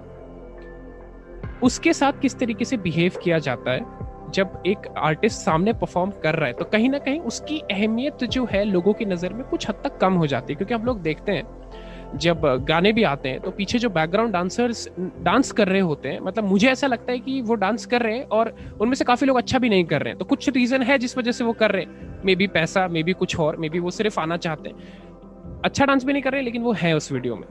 [1.63, 3.98] उसके साथ किस तरीके से बिहेव किया जाता है?
[4.29, 8.45] जब एक आर्टिस्ट सामने परफॉर्म कर रहा है तो कहीं ना कहीं उसकी अहमियत जो
[8.51, 11.01] है लोगों की नज़र में कुछ हद तक कम हो जाती है, क्योंकि हम लोग
[11.01, 11.43] देखते हैं,
[12.17, 16.19] जब गाने भी आते हैं तो पीछे जो बैकग्राउंड डांसर्स डांस कर रहे होते हैं
[16.19, 19.27] मतलब मुझे ऐसा लगता है कि वो डांस कर रहे हैं और उनमें से काफ़ी
[19.27, 21.53] लोग अच्छा भी नहीं कर रहे हैं तो कुछ रीजन है जिस वजह से वो
[21.53, 22.21] कर रहे हैं?
[22.25, 25.85] मे बी पैसा मे बी कुछ और मे बी वो सिर्फ़ आना चाहते हैं। अच्छा
[25.85, 27.47] डांस भी नहीं कर रहे लेकिन वो है उस वीडियो में।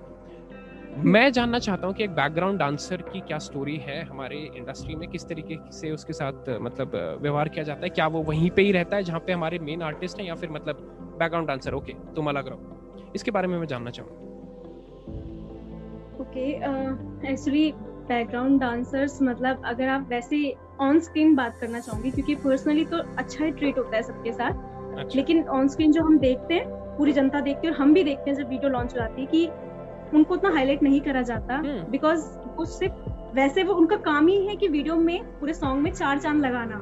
[0.98, 4.02] मैं जानना चाहता हूँ कि एक बैकग्राउंड डांसर की क्या स्टोरी है?
[4.04, 7.88] हमारे इंडस्ट्री में किस तरीके से उसके साथ मतलब व्यवहार किया जाता है?
[7.88, 10.50] क्या वो वहीं पे ही रहता है जहाँ पे हमारे मेन आर्टिस्ट हैं या फिर
[10.50, 10.80] मतलब
[11.18, 14.26] बैकग्राउंड डांसर ओके तुम अलग रहो। इसके बारे में मैं जानना चाहूँगा
[16.20, 16.48] ओके
[17.32, 17.70] एक्चुअली
[18.08, 23.44] बैकग्राउंड डांसर्स मतलब अगर आप वैसे ऑन स्क्रीन बात करना चाहूँगी क्योंकि पर्सनली तो अच्छा
[23.44, 27.12] ही ट्रीट होता है सबके साथ। अच्छा। लेकिन ऑन स्क्रीन जो हम देखते हैं पूरी
[27.12, 29.48] जनता देखती है और हम भी देखते हैं जब वीडियो लॉन्च हो जाती है कि
[30.14, 34.46] उनको उतना हाईलाइट नहीं करा जाता बिकॉज़ हम्म। वो सिर्फ़ वैसे वो उनका काम ही
[34.46, 36.76] है कि वीडियो में पूरे सॉन्ग में चार चाँद लगाना।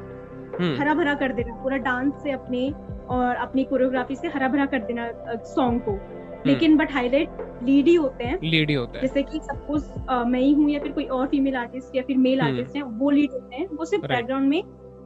[0.61, 2.71] हम्म। हरा भरा कर देना पूरा डांस से अपने
[3.09, 5.11] और अपनी कोरियोग्राफी से हरा भरा कर देना
[5.45, 7.29] सॉन्ग को। हम्म। लेकिन बट हाईलाइट
[7.63, 9.89] लीड ही होते हैं। लीड ही होते हैं। जैसे कि सपोज़
[10.29, 13.11] मैं ही हूँ या फिर कोई और फीमेल आर्टिस्ट या फिर मेल आर्टिस्ट। है वो
[13.11, 14.63] लीड होते हैं। वो सिर्फ़ बैकग्राउंड में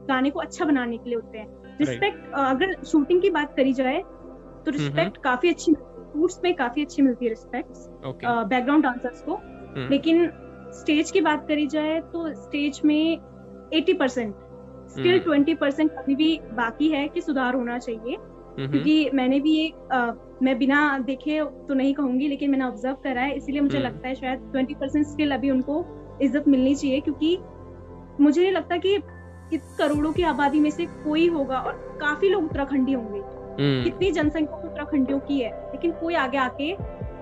[0.09, 1.47] गाने को अच्छा बनाने के लिए होते हैं।
[1.81, 4.03] रिस्पेक्ट अगर शूटिंग की बात करी जाए
[4.65, 5.71] तो रिस्पेक्ट काफ़ी अच्छी
[6.13, 8.05] शूट्स में काफ़ी अच्छी मिलती है रिस्पेक्ट
[8.49, 9.39] बैकग्राउंड डांसर्स को।
[9.89, 10.31] लेकिन
[10.73, 13.17] स्टेज की बात करी जाए तो स्टेज में
[13.73, 14.35] 80 परसेंट
[14.89, 18.17] स्टिल ट्वेंटी परसेंट अभी भी बाकी है कि सुधार होना चाहिए।
[18.51, 20.11] क्योंकि मैंने भी आ,
[20.43, 24.07] मैं बिना देखे तो नहीं कहूँगी लेकिन मैंने ऑब्ज़र्व करा है इसीलिए मुझे हम्म। लगता
[24.07, 25.83] है शायद ट्वेंटी परसेंट स्किल अभी उनको
[26.21, 27.37] इज़्ज़त मिलनी चाहिए क्योंकि
[28.21, 28.95] मुझे नहीं लगता कि
[29.53, 33.21] इस करोड़ों की आबादी में से कोई होगा और काफ़ी लोग उत्तराखंडी होंगे।
[33.83, 36.75] कितनी जनसंख्या उत्तराखंडियों की है। लेकिन कोई आगे आके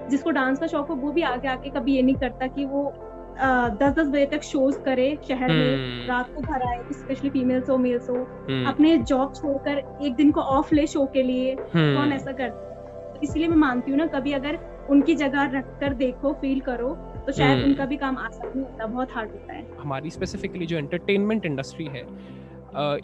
[0.10, 2.92] जिसको डांस का शौक हो वो भी आगे आके कभी ये नहीं करता कि वो
[3.40, 7.70] दस दस बजे तक शोज़ करे शहर में हम्म। रात को घर आए स्पेशली फीमेल्स
[7.70, 11.54] हो मेल्स हो हम्म। अपने जॉब छोड़कर एक दिन को ऑफ़ ले शो के लिए
[11.54, 15.78] हम्म। कौन ऐसा करता तो इसलिए मैं मानती हूँ ना कभी अगर उनकी जगह रख
[15.80, 16.94] कर देखो फील करो
[17.26, 20.78] तो शायद उनका भी काम आसान नहीं होता बहुत हार्ड होता है हमारी स्पेसिफिकली जो
[20.78, 22.06] एंटरटेनमेंट इंडस्ट्री है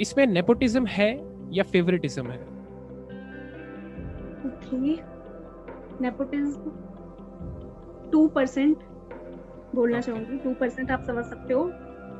[0.01, 1.11] इसमें नेपोटिज्म है
[1.53, 2.43] या फेवरेटिज्म है
[4.45, 5.14] ओके
[6.01, 6.71] नेपोटिज्म
[8.11, 8.77] टू परसेंट
[9.75, 11.71] बोलना चाहूँगी टू परसेंट आप समझ सकते हो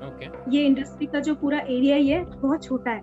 [0.05, 0.53] okay.
[0.53, 3.01] ये इंडस्ट्री का जो पूरा एरिया ही है बहुत छोटा है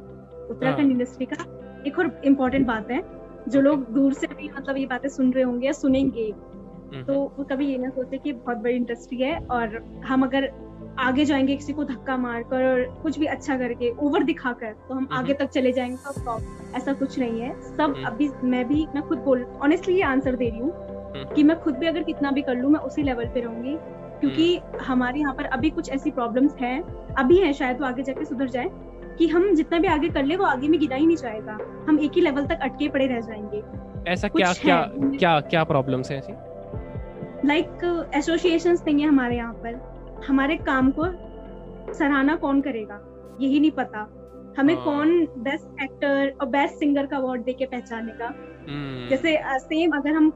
[0.50, 3.02] उत्तराखंड इंडस्ट्री हाँ। का एक और इम्पोर्टेंट बात है
[3.48, 3.61] जो.
[3.61, 7.44] लोग दूर से भी मतलब ये बातें सुन रहे होंगे या सुनेंगे हम्म। तो वो
[7.44, 10.50] कभी ये ना सोचे कि बहुत बड़ी इंडस्ट्री है और हम अगर
[10.98, 15.09] आगे जाएँगे किसी को धक्का मारकर और कुछ भी अच्छा करके ओवर दिखाकर तो हम
[15.12, 16.38] आगे तक चले जाएँगे तो
[16.76, 20.37] ऐसा कुछ नहीं है। सब हम्म। अभी मैं भी मैं खुद बोल ऑनेस्टली ये आंसर
[20.37, 20.72] दे रही हूँ
[21.35, 23.76] कि मैं खुद भी अगर कितना भी कर लूँ मैं उसी लेवल पे रहूँगी।
[24.20, 26.83] क्योंकि हम्म। हमारे यहाँ पर अभी कुछ ऐसी प्रॉब्लम्स हैं
[27.14, 28.70] अभी है शायद वो आगे जाके सुधर जाए
[29.18, 31.98] कि हम जितना भी आगे कर ले वो आगे में गिरा ही नहीं जाएगा। हम
[31.98, 33.62] एक ही लेवल तक अटके पड़े रह जाएँगे।
[34.11, 36.33] ऐसा क्या क्या क्या क्या प्रॉब्लम्स है ऐसी?
[37.48, 39.91] लाइक एसोसिएशंस नहीं है हमारे यहाँ पर।
[40.28, 41.04] हमारे काम को
[41.92, 43.00] सराहना कौन करेगा
[43.40, 44.08] यही नहीं पता
[44.58, 48.26] हमें हाँ। कौन बेस्ट एक्टर और बेस्ट सिंगर का अवार्ड देके पहचानेगा
[48.68, 50.30] हम्म। जैसे सेम अगर हम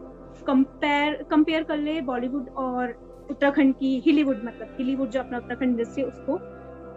[0.46, 2.94] कंपेयर कंपेयर कर ले बॉलीवुड और
[3.30, 6.38] उत्तराखंड की हिलीवुड मतलब हिलीवुड जो अपना उत्तराखंड इंडस्ट्री है उसको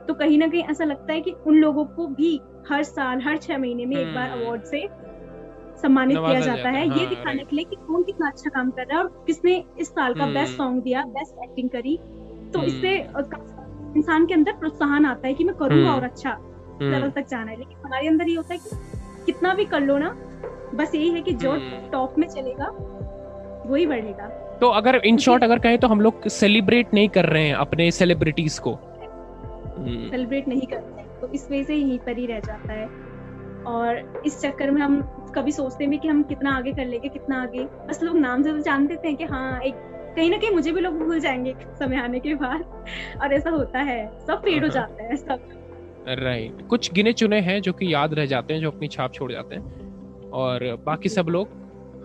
[0.08, 3.38] तो कहीं ना कहीं ऐसा लगता है कि उन लोगों को भी हर साल हर
[3.38, 4.88] छह महीने में एक बार अवार्ड हम्म। से
[5.82, 8.72] सम्मानित किया जाता, जाता है हाँ, ये दिखाने के लिए कि कौन कितना अच्छा काम
[8.72, 11.98] कर रहा है और किसने इस साल का बेस्ट सॉन्ग हम्म। दिया बेस्ट एक्टिंग करी
[12.54, 16.38] तो इससे हम्म। इंसान के अंदर प्रोत्साहन आता है कि मैं करूँगा और अच्छा
[16.82, 19.98] लेवल तक जाना है। लेकिन हमारे अंदर ये होता है कि कितना भी कर लो
[19.98, 20.10] ना
[20.76, 21.56] बस यही है कि जो
[21.92, 22.68] टॉप में चलेगा
[23.66, 24.28] वही बढ़ेगा।
[24.62, 27.90] तो अगर इन शॉर्ट अगर कहें तो हम लोग सेलिब्रेट नहीं कर रहे हैं अपने
[27.92, 28.78] सेलिब्रिटीज को।
[29.82, 32.88] सेलिब्रेट नहीं करते तो इस वजह से यहीं पर ही रह जाता है।
[33.68, 35.02] और इस चक्कर में हम
[35.36, 38.52] कभी सोचते हैं कि हम कितना आगे कर लेंगे कितना आगे। बस लोग नाम से
[38.52, 39.76] तो जान देते हैं कि हाँ एक
[40.16, 42.64] कहीं ना कहीं मुझे भी लोग भूल जाएँगे समय आने के बाद।
[43.22, 45.50] और ऐसा होता है सब फेड हो हाँ। जाता है सब।
[46.08, 46.68] Right right.
[46.68, 49.56] कुछ गिने चुने हैं जो कि याद रह जाते हैं जो अपनी छाप छोड़ जाते
[49.56, 51.50] हैं। और बाकी सब लोग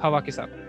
[0.03, 0.63] हवा के साथ।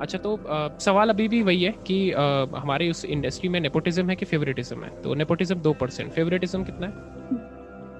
[0.00, 2.22] अच्छा तो आ, सवाल अभी भी वही है कि आ,
[2.56, 4.90] हमारे उस इंडस्ट्री में नेपोटिज्म है कि फेवरेटिज्म है?
[5.02, 6.92] तो नेपोटिज्म दो परसेंट फेवरेटिज्म कितना है?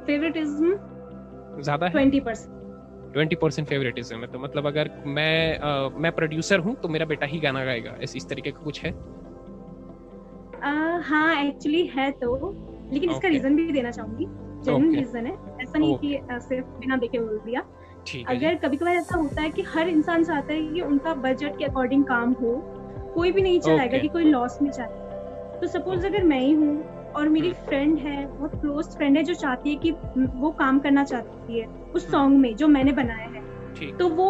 [0.06, 0.76] फेवरेटिज्म
[1.62, 1.92] ज़्यादा है?
[1.92, 2.65] Twenty percent
[3.16, 7.26] twenty percent favouritism है। तो मतलब अगर मैं आ, मैं प्रोड्यूसर हूँ तो मेरा बेटा
[7.26, 8.92] ही गाना गाएगा। इस इस तरीके का कुछ है?
[8.92, 8.98] uh,
[11.02, 12.54] हाँ एक्चुअली है तो।
[12.92, 13.14] लेकिन okay.
[13.14, 14.26] इसका रीजन भी देना चाहूँगी।
[14.64, 14.98] Genuine okay.
[14.98, 16.00] रीजन है। ऐसा नहीं okay.
[16.00, 17.60] कि सिर्फ़ बिना देखे बोल दिया।
[18.28, 21.64] अगर कभी कभार ऐसा होता है कि हर इंसान चाहता है कि उनका बजट के
[21.64, 22.54] अकॉर्डिंग काम हो।
[23.14, 24.00] कोई भी नहीं चाहेगा okay.
[24.00, 24.90] कि कोई लॉस में चाहे।
[25.60, 29.22] तो सपोज़ अगर मैं ही हूँ और मेरी फ्रेंड हम्म। है बहुत क्लोज फ्रेंड है
[29.22, 29.90] जो चाहती है कि
[30.36, 33.44] वो काम करना चाहती है उस सॉन्ग हम्म। में जो मैंने बनाया है
[33.92, 34.26] तो वो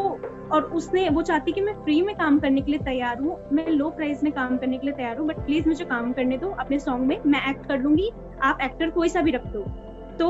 [0.52, 3.66] और उसने वो चाहती कि मैं फ्री में काम करने के लिए तैयार हूँ मैं
[3.68, 6.50] लो प्राइस में काम करने के लिए तैयार हूँ बट प्लीज़ मुझे काम करने दो
[6.60, 8.10] अपने सॉन्ग में मैं एक्ट कर लूँगी
[8.42, 9.64] आप एक्टर कोई सा भी रख दो
[10.18, 10.28] तो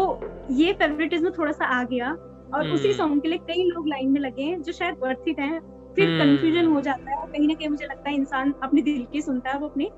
[0.52, 2.10] ये फेवरेटिज्म थोड़ा सा आ गया
[2.54, 5.28] और उसी सॉन्ग हम्म। के लिए कई लोग लाइन में लगे हैं जो शायद वर्थ
[5.28, 5.58] इट है
[5.96, 9.22] फिर कंफ्यूजन हो जाता है कहीं ना कहीं मुझे लगता है इंसान अपने दिल की
[9.22, 9.90] सुनता है वो अपने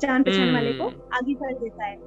[0.00, 1.98] जान पहचान वाले को हम्म। आगे कर देता है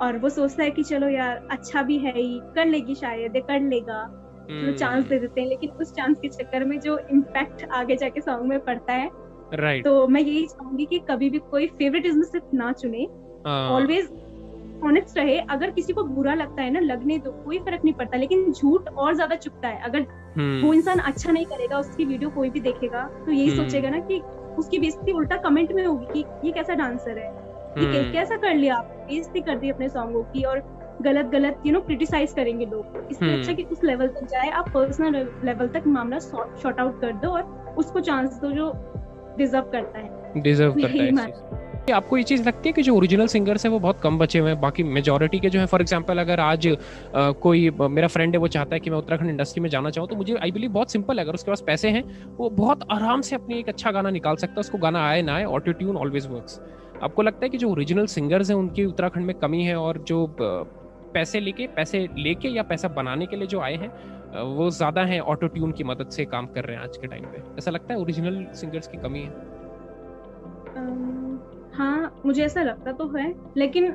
[0.00, 3.60] और वो सोचता है कि चलो यार अच्छा भी है ही कर लेगी शायद कर
[3.60, 4.02] लेगा
[4.42, 8.20] तो चांस दे देते हैं लेकिन उस चांस के चक्कर में जो इम्पैक्ट आगे जाके
[8.20, 9.10] सॉन्ग में पड़ता है
[9.54, 9.84] right.
[9.84, 13.06] तो मैं यही चाहूँगी कि कभी भी कोई फेवरेटिज्म सिर्फ़ ना चुने
[13.46, 14.08] ऑलवेज
[14.84, 18.18] ऑनेस्ट रहे अगर किसी को बुरा लगता है ना लगने दो कोई फ़र्क नहीं पड़ता
[18.18, 22.30] लेकिन झूठ और ज़्यादा चुपता है अगर हम्म। वो इंसान अच्छा नहीं करेगा उसकी वीडियो
[22.30, 24.20] कोई भी देखेगा तो यही हम्म। सोचेगा ना कि
[24.58, 27.30] उसकी बेइज्जती उल्टा कमेंट में होगी कि ये कैसा डांसर है?
[27.78, 28.12] ये hmm.
[28.12, 28.74] कैसा कर लिया?
[28.74, 30.62] आप बेइज्जती कर दी अपने सॉन्गों की और
[31.02, 34.68] गलत गलत यू नो क्रिटिसाइज करेंगे लोग। इससे अच्छा कि उस लेवल तक जाए आप
[34.68, 38.72] पर्सनल लेवल तक मामला शॉर्ट आउट कर दो और उसको चांस दो जो
[39.38, 43.64] डिजर्व करता है। डिजर्व करता है आपको ये चीज़ लगती है कि जो ओरिजिनल सिंगर्स
[43.66, 44.60] हैं वो बहुत कम बचे हुए हैं?
[44.60, 48.48] बाकी मेजोरिटी के जो है फॉर एग्ज़ाम्पल अगर आज आ, कोई मेरा फ्रेंड है वो
[48.48, 51.18] चाहता है कि मैं उत्तराखंड इंडस्ट्री में जाना चाहूँ तो मुझे आई बिलीव बहुत सिंपल
[51.18, 52.04] है। अगर उसके पास पैसे हैं
[52.36, 55.34] वो बहुत आराम से अपनी एक अच्छा गाना निकाल सकता है उसको गाना आए ना
[55.34, 59.26] आए ऑटो ट्यून ऑलवेज वर्क आपको लगता है कि जो ओरिजिनल सिंगर्स हैं उनकी उत्तराखंड
[59.26, 63.60] में कमी है और जो पैसे लेके पैसे लेके या पैसा बनाने के लिए जो
[63.60, 66.96] आए हैं वो ज़्यादा हैं ऑटो ट्यून की मदद से काम कर रहे हैं आज
[66.96, 69.30] के टाइम पे। ऐसा लगता है ओरिजिनल सिंगर्स की कमी है?
[71.74, 73.90] हाँ मुझे ऐसा लगता तो है लेकिन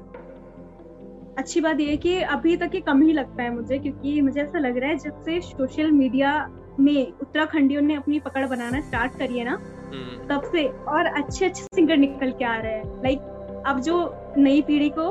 [1.37, 4.41] अच्छी बात यह है कि अभी तक ये कम ही लगता है मुझे क्योंकि मुझे
[4.41, 6.31] ऐसा लग रहा है जब से सोशल मीडिया
[6.79, 11.45] में उत्तराखंडियों ने अपनी पकड़ बनाना स्टार्ट करी है ना हम्म। तब से और अच्छे
[11.45, 13.97] अच्छे सिंगर निकल के आ रहे हैं लाइक अब जो
[14.37, 15.07] नई पीढ़ी को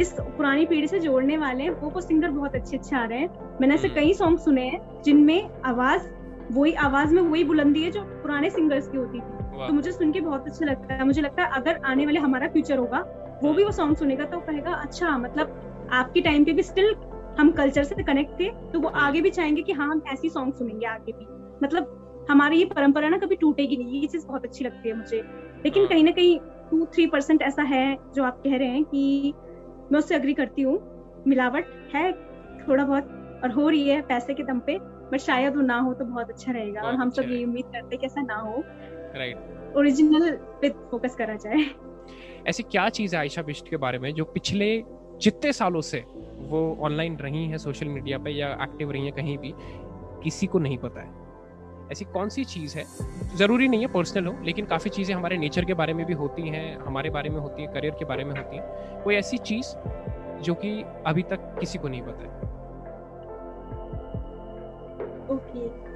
[0.00, 3.18] इस पुरानी पीढ़ी से जोड़ने वाले हैं वो को सिंगर बहुत अच्छे अच्छे आ रहे
[3.18, 6.08] हैं मैंने ऐसे हम्म। कई सॉन्ग सुने हैं जिनमें आवाज़
[6.52, 10.12] वही आवाज़ में वही बुलंदी है जो पुराने सिंगर्स की होती थी तो मुझे सुन
[10.12, 13.04] के बहुत अच्छा लगता है। मुझे लगता है अगर आने वाले हमारा फ्यूचर होगा
[13.42, 16.94] वो भी वो सॉन्ग सुनेगा तो कहेगा अच्छा मतलब आपके टाइम पे भी स्टिल
[17.38, 20.54] हम कल्चर से कनेक्ट थे तो वो आगे भी चाहेंगे कि हाँ हम ऐसी सॉन्ग
[20.54, 21.26] सुनेंगे आगे भी।
[21.62, 25.22] मतलब हमारी ये परंपरा ना कभी टूटेगी नहीं ये चीज़ बहुत अच्छी लगती है मुझे।
[25.64, 26.38] लेकिन हाँ। कहीं ना कहीं
[26.70, 29.34] टू थ्री परसेंट ऐसा है जो आप कह रहे हैं कि
[29.92, 30.78] मैं उससे अग्री करती हूँ।
[31.26, 32.12] मिलावट है
[32.68, 34.78] थोड़ा बहुत और हो रही है पैसे के दम पे
[35.12, 37.64] बट शायद वो ना हो तो बहुत अच्छा रहेगा। और हम सब अच्छा ये उम्मीद
[37.64, 38.64] करते हैं कि ऐसा ना हो।
[39.16, 40.30] राइट ओरिजिनल
[40.62, 41.64] पे फोकस करा जाए।
[42.46, 44.76] ऐसी क्या चीज़ है आयशा बिस्ट के बारे में जो पिछले
[45.22, 46.04] जितने सालों से
[46.48, 49.52] वो ऑनलाइन रही है सोशल मीडिया पे या एक्टिव रही है कहीं भी
[50.22, 51.20] किसी को नहीं पता है।
[51.92, 52.84] ऐसी कौन सी चीज़ है?
[53.36, 56.48] ज़रूरी नहीं है पर्सनल हो लेकिन काफ़ी चीज़ें हमारे नेचर के बारे में भी होती
[56.48, 59.74] हैं हमारे बारे में होती है करियर के बारे में होती है। कोई ऐसी चीज़
[60.42, 60.70] जो कि
[61.06, 62.40] अभी तक किसी को नहीं पता है?
[65.30, 65.91] Okay okay.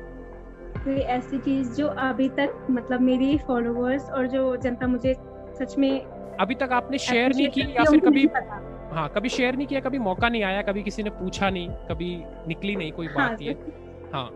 [0.86, 5.14] कोई ऐसी चीज़ जो अभी तक मतलब मेरी फॉलोअर्स और जो जनता मुझे
[5.58, 6.00] सच में
[6.40, 8.28] अभी तक आपने शेयर नहीं की या फिर कभी
[8.92, 12.24] हाँ कभी शेयर नहीं किया कभी मौका नहीं आया कभी किसी ने पूछा नहीं कभी
[12.48, 13.56] निकली नहीं कोई बात हाँ, ये
[14.12, 14.30] हाँ।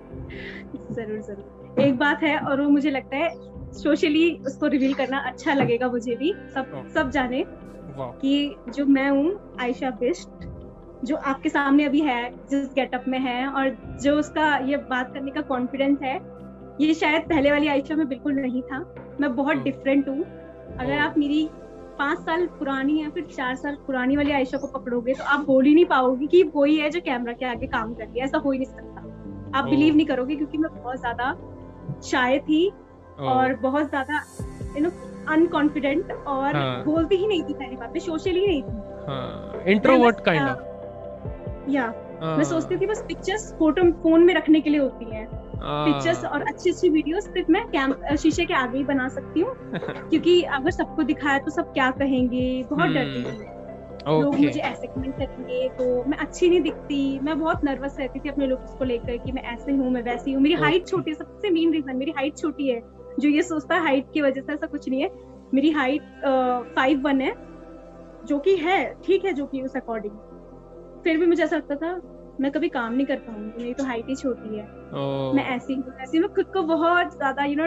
[0.92, 3.30] ज़रूर ज़रूर। एक बात है और वो मुझे लगता है
[3.72, 7.44] सोशली उसको रिवील करना अच्छा लगेगा मुझे भी। सब सब जाने
[8.20, 10.48] कि जो मैं हूँ आयशा बिस्ट
[11.04, 13.68] जो आपके सामने अभी है जिस गेटअप में है और
[14.02, 16.39] जो उसका ये बात करने का कॉन्फिडेंस है
[16.80, 18.78] ये शायद पहले वाली आयशा में बिल्कुल नहीं था।
[19.20, 20.22] मैं बहुत डिफरेंट हूँ।
[20.80, 21.48] अगर आप मेरी
[21.98, 25.64] पाँच साल पुरानी या फिर चार साल पुरानी वाली आयशा को पकड़ोगे तो आप बोल
[25.64, 28.38] ही नहीं पाओगे कि वही है जो कैमरा के आगे काम कर रही है। ऐसा
[28.38, 31.32] हो ही नहीं सकता। आप बिलीव नहीं करोगे क्योंकि मैं बहुत ज़्यादा
[32.02, 32.66] शाय थी
[33.20, 34.22] और बहुत ज़्यादा
[34.76, 34.90] यू नो
[35.28, 36.84] अनकॉन्फिडेंट और हाँ.
[36.84, 41.86] बोलती ही नहीं थी पहली बात में सोशल ही नहीं थी। इंट्रोवर्ट काइंड ऑफ़ या
[42.20, 45.26] मैं सोचती थी बस पिक्चर्स फ़ोटो फ़ोन में रखने के लिए होती हैं।
[45.62, 49.54] पिक्चर्स और अच्छी अच्छी वीडियोस सिर्फ़ मैं कैम शीशे के आगे ही बना सकती हूँ।
[50.10, 52.62] क्योंकि अगर सबको दिखाया तो सब क्या कहेंगे?
[52.70, 53.58] बहुत डरती थी
[54.00, 54.22] okay.
[54.22, 58.28] लोग मुझे ऐसे कमेंट करेंगे तो मैं अच्छी नहीं दिखती। मैं बहुत नर्वस रहती थी
[58.28, 60.66] अपने लुक्स को लेकर कि मैं ऐसे हूँ मैं वैसी हूँ। मेरी okay.
[60.66, 62.80] हाइट छोटी है सबसे मेन रीजन मेरी हाइट छोटी है।
[63.20, 65.10] जो ये सोचता है हाइट की वजह से ऐसा कुछ नहीं है।
[65.54, 66.02] मेरी हाइट
[66.76, 67.34] फाइव वन है
[68.26, 70.14] जो कि है ठीक है जो कि उस अकॉर्डिंग
[71.04, 72.00] फिर भी मुझे ऐसा लगता था
[72.40, 74.64] मैं कभी काम नहीं कर पाऊँगी मेरी तो हाइट ही छोटी है।
[75.34, 77.66] मैं ऐसी ऐसी मैं खुद को बहुत ज़्यादा यू नो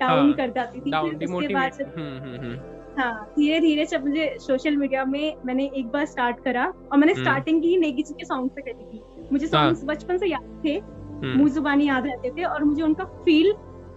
[0.00, 0.90] डाउन कर जाती थी
[1.26, 5.86] उसके बाद हम्म, हम्म, हम्म। हाँ धीरे धीरे जब मुझे सोशल मीडिया में मैंने एक
[5.86, 9.46] बार स्टार्ट करा और मैंने स्टार्टिंग की नेगी जी के सॉन्ग से करी थी। मुझे
[9.46, 10.80] सॉन्ग्स हाँ। बचपन से याद थे
[11.26, 13.52] मुँह जुबानी याद रहते थे और मुझे उनका फील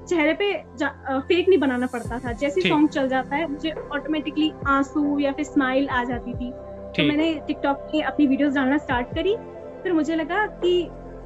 [0.10, 0.54] चेहरे पे
[1.20, 5.46] फेक नहीं बनाना पड़ता था। जैसे सॉन्ग चल जाता है मुझे ऑटोमेटिकली आँसू या फिर
[5.46, 9.36] स्माइल आ जाती थी। तो मैंने टिकटॉक पे अपनी वीडियोस डालना स्टार्ट करी
[9.88, 10.72] फिर मुझे लगा कि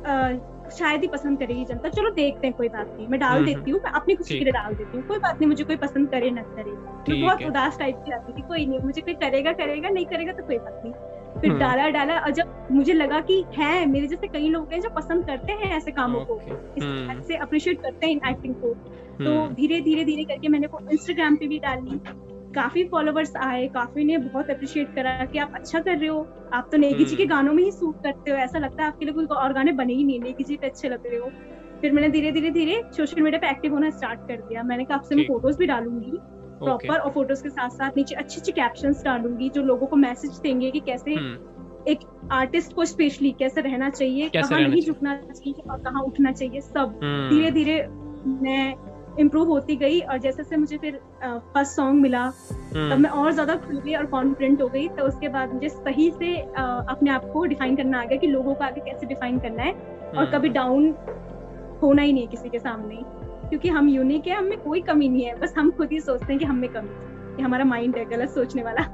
[0.08, 0.32] आ,
[0.70, 3.72] शायद ही पसंद करेगी जनता। चलो देखते हैं कोई बात नहीं। मैं डाल हम्म, देती
[3.72, 6.10] हूँ मैं अपनी खुशी के लिए डाल देती हूँ। कोई बात नहीं मुझे कोई पसंद
[6.10, 6.72] करे न करे।
[7.12, 10.32] मैं बहुत उदास टाइप की रहती थी कोई नहीं मुझे कोई करेगा करेगा नहीं करेगा
[10.32, 10.94] तो कोई बात नहीं।
[11.42, 14.82] फिर हम्म। डाला डाला और जब मुझे लगा कि है मेरे जैसे कई लोग हैं
[14.82, 18.74] जो पसंद करते हैं ऐसे कामों को हम्म। ऐसे अप्रिशिएट करते हैं इन एक्टिंग को।
[19.24, 22.00] तो धीरे धीरे धीरे करके मैंने वो इंस्टाग्राम पे भी डाली
[22.56, 26.68] काफ़ी फॉलोवर्स आए काफ़ी ने बहुत अप्रिशिएट करा कि आप अच्छा कर रहे हो। आप
[26.72, 29.06] तो नेगी जी के हम्म। गानों में ही सूट करते हो ऐसा लगता है आपके
[29.06, 31.30] लिए कोई और गाने बने ही नहीं नेगी जी पे अच्छे लग रहे हो।
[31.82, 34.98] फिर मैंने धीरे धीरे धीरे सोशल मीडिया पे एक्टिव होना स्टार्ट कर दिया। मैंने कहा
[34.98, 36.12] आपसे मैं फ़ोटोज़ भी डालूँगी
[36.60, 40.40] प्रॉपर और फ़ोटोज़ के साथ साथ नीचे अच्छी अच्छी कैप्शन डालूँगी जो लोगों को मैसेज
[40.40, 42.00] देंगे कि कैसे हम्म। एक
[42.32, 47.00] आर्टिस्ट को स्पेशली कैसे रहना चाहिए कहाँ नहीं झुकना चाहिए और कहाँ उठना चाहिए सब।
[47.04, 47.86] हम्म। धीरे धीरे
[48.28, 48.74] मैं
[49.20, 53.32] इम्प्रूव होती गई और जैसे से मुझे फिर फ़र्स्ट सॉन्ग मिला तब हम्म। मैं और
[53.32, 57.30] ज़्यादा खुल गई और कॉन्फिडेंट हो गई। तो उसके बाद मुझे सही से अपने आप
[57.34, 60.32] को डिफाइन करना आ गया कि लोगों को आगे कैसे डिफाइन करना है। और हम्म।
[60.32, 60.94] कभी डाउन
[61.82, 63.04] होना ही नहीं है किसी के सामने।
[63.50, 66.40] क्योंकि हम यूनिक है हमें कोई कमी नहीं है। बस हम खुद ही सोचते हैं
[66.40, 66.90] कि हमें कमी
[67.38, 68.88] है। हमारा माइंड है गलत सोचने वाला।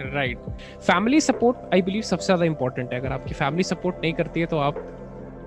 [0.00, 0.38] Right
[0.80, 4.46] family support I believe सबसे ज़्यादा इंपॉर्टेंट है। अगर आपकी फैमिली सपोर्ट नहीं करती है
[4.46, 4.84] तो आप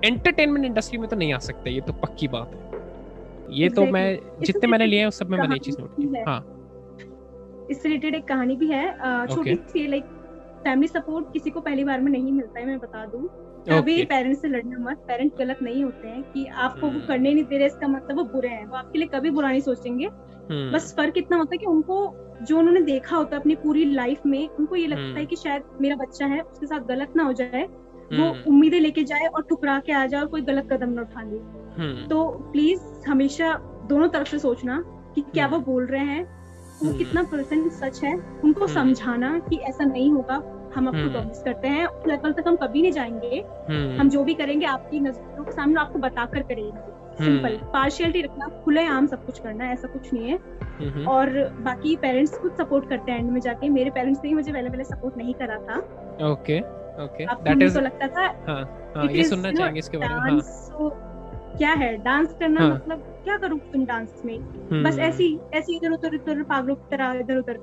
[0.04, 2.71] एंटरटेनमेंट इंडस्ट्री में तो नहीं आ सकते। ये तो पक्की बात है।
[3.50, 4.06] ये तो मैं
[4.40, 6.40] जितने मैंने लिए हैं उस सब में मैंने चीज़ नोट की हाँ
[7.70, 10.04] इससे रिलेटेड एक कहानी भी है छोटी सी लाइक
[10.64, 13.28] फैमिली सपोर्ट किसी को पहली बार में नहीं मिलता है मैं बता दूँ
[13.68, 14.08] कभी okay.
[14.08, 16.84] पेरेंट्स से लड़ना मत पेरेंट्स गलत नहीं होते हैं कि आपको hmm.
[16.84, 19.30] वो हम्म। करने नहीं दे रहे इसका मतलब वो बुरे हैं वो आपके लिए कभी
[19.30, 21.98] बुरा नहीं सोचेंगे हम्म। बस फ़र्क इतना होता है कि उनको
[22.42, 25.08] जो उन्होंने देखा होता है अपनी पूरी लाइफ में उनको ये लगता hmm.
[25.08, 27.66] है हम्म। कि शायद मेरा बच्चा है उसके साथ गलत ना हो जाए
[28.12, 31.22] वो उम्मीदें लेके जाए और ठुकरा के आ जाए और कोई गलत कदम ना उठा
[31.22, 31.36] ले
[31.82, 33.54] हम्म। तो प्लीज़ हमेशा
[33.88, 36.22] दोनों तरफ़ से सोचना कि क्या वो हम्म। बोल रहे हैं
[36.82, 40.42] वो हम्म। कितना परसेंट सच है उनको समझाना कि ऐसा नहीं होगा
[40.76, 43.40] हम आपको प्रॉमिस करते हैं उस लेवल तक हम कभी नहीं जाएँगे।
[43.98, 46.90] हम जो भी करेंगे आपकी नज़रों के सामने आपको बताकर करेंगे।
[47.24, 52.38] सिंपल पार्शियलिटी रखना खुले आम सब कुछ करना ऐसा कुछ नहीं है। और बाकी पेरेंट्स
[52.38, 55.34] खुद सपोर्ट करते हैं एंड में जाके। मेरे पेरेंट्स ने मुझे पहले पहले सपोर्ट नहीं
[55.34, 55.78] करा था।
[56.30, 60.90] ओके ओके दैट इज़ लगता था हाँ, हाँ, ये सुनना चाहेंगे इसके बारे में हाँ.
[61.58, 62.70] क्या है डांस करना हाँ.
[62.70, 66.96] मतलब क्या करूँ तुम डांस में हम्म। बस ऐसी ऐसी इधर उधर इधर पागलों की
[66.96, 67.58] तरह इधर उधर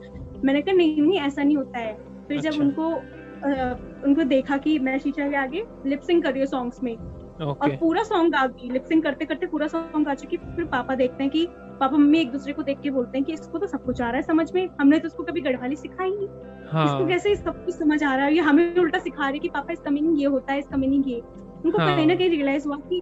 [0.45, 1.93] मैंने कहा नहीं नहीं ऐसा नहीं होता है
[2.27, 3.73] फिर अच्छा। जब उनको आ,
[4.05, 7.57] उनको देखा कि मैं शीशा के आगे लिपसिंग कर रही हूँ सॉन्ग्स में okay.
[7.61, 11.23] और पूरा सॉन्ग गा गई लिपसिंग करते करते पूरा सॉन्ग आ चुकी फिर पापा देखते
[11.23, 11.47] हैं कि
[11.79, 14.05] पापा मम्मी एक दूसरे को देख के बोलते हैं कि इसको तो सब कुछ आ
[14.05, 14.67] रहा है समझ में?
[14.79, 16.27] हमने तो उसको कभी गढ़वाली सिखाई नहीं।
[16.71, 16.85] हाँ.
[16.85, 18.33] इसको कैसे सब कुछ समझ आ रहा है?
[18.33, 21.19] ये हमें उल्टा सिखा रहे कि पापा इसका मीनिंग ये होता है इसका मीनिंग ये।
[21.65, 21.95] उनको हाँ.
[21.95, 23.01] कहीं ना कहीं रियलाइज़ हुआ कि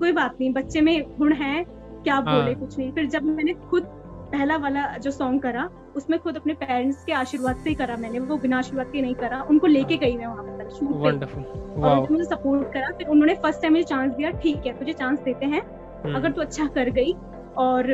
[0.00, 2.24] कोई बात नहीं बच्चे में गुण है क्या हाँ.
[2.24, 3.94] बोले कुछ नहीं। फिर जब मैंने खुद
[4.32, 8.18] पहला वाला जो सॉन्ग करा उसमें खुद अपने पेरेंट्स के आशीर्वाद से ही करा मैंने
[8.20, 12.24] वो बिना आशीर्वाद के नहीं करा उनको लेके गई मैं वहाँ पर शूट और मुझे
[12.24, 15.62] सपोर्ट करा फिर उन्होंने फ़र्स्ट टाइम मुझे चांस दिया ठीक है तुझे चांस देते हैं
[16.04, 17.12] हम्म। अगर तू अच्छा कर गई
[17.58, 17.92] और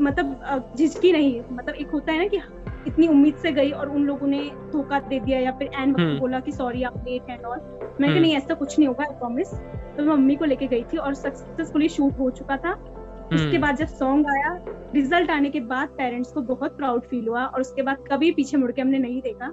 [0.00, 2.40] मतलब झिझकी नहीं मतलब एक होता है ना कि
[2.86, 4.42] इतनी उम्मीद से गई और उन लोगों ने
[4.72, 7.58] धोखा दे दिया या फिर एंड वक्त हम्म। बोला कि सॉरी आप लेट एंड ऑल
[8.00, 9.54] मैं हम्म। नहीं ऐसा कुछ नहीं होगा आई प्रॉमिस
[9.96, 13.60] तो मैं मम्मी को लेके गई थी और सक्सेसफुली शूट हो चुका था। उसके हम्म।
[13.60, 14.52] बाद जब सॉन्ग आया
[14.94, 18.56] रिज़ल्ट आने के बाद पेरेंट्स को बहुत प्राउड फील हुआ और उसके बाद कभी पीछे
[18.56, 19.46] मुड़ के हमने नहीं देखा।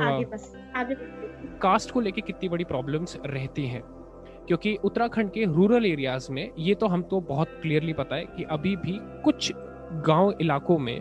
[0.00, 0.94] आगे बस आगे
[1.62, 3.82] कास्ट को लेके कितनी बड़ी प्रॉब्लम्स रहती हैं।
[4.48, 8.44] क्योंकि उत्तराखंड के रूरल एरियाज़ में ये तो हम तो बहुत क्लियरली पता है कि
[8.50, 9.52] अभी भी कुछ
[10.06, 11.00] गाँव इलाकों में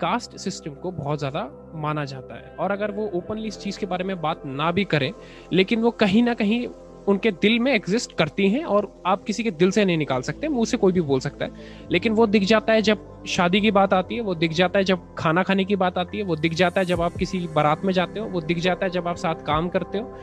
[0.00, 3.86] कास्ट सिस्टम को बहुत ज़्यादा माना जाता है। और अगर वो ओपनली इस चीज़ के
[3.86, 5.12] बारे में बात ना भी करें,
[5.52, 6.66] लेकिन वो कहीं ना कहीं
[7.08, 10.48] उनके दिल में एग्जिस्ट करती हैं और आप किसी के दिल से नहीं निकाल सकते,
[10.48, 13.70] मुँह से कोई भी बोल सकता है। लेकिन वो दिख जाता है जब शादी की
[13.70, 16.36] बात आती है, वो दिख जाता है जब खाना खाने की बात आती है, वो
[16.36, 19.08] दिख जाता है जब आप किसी बारात में जाते हो, वो दिख जाता है जब
[19.08, 20.18] आप साथ काम करते हो।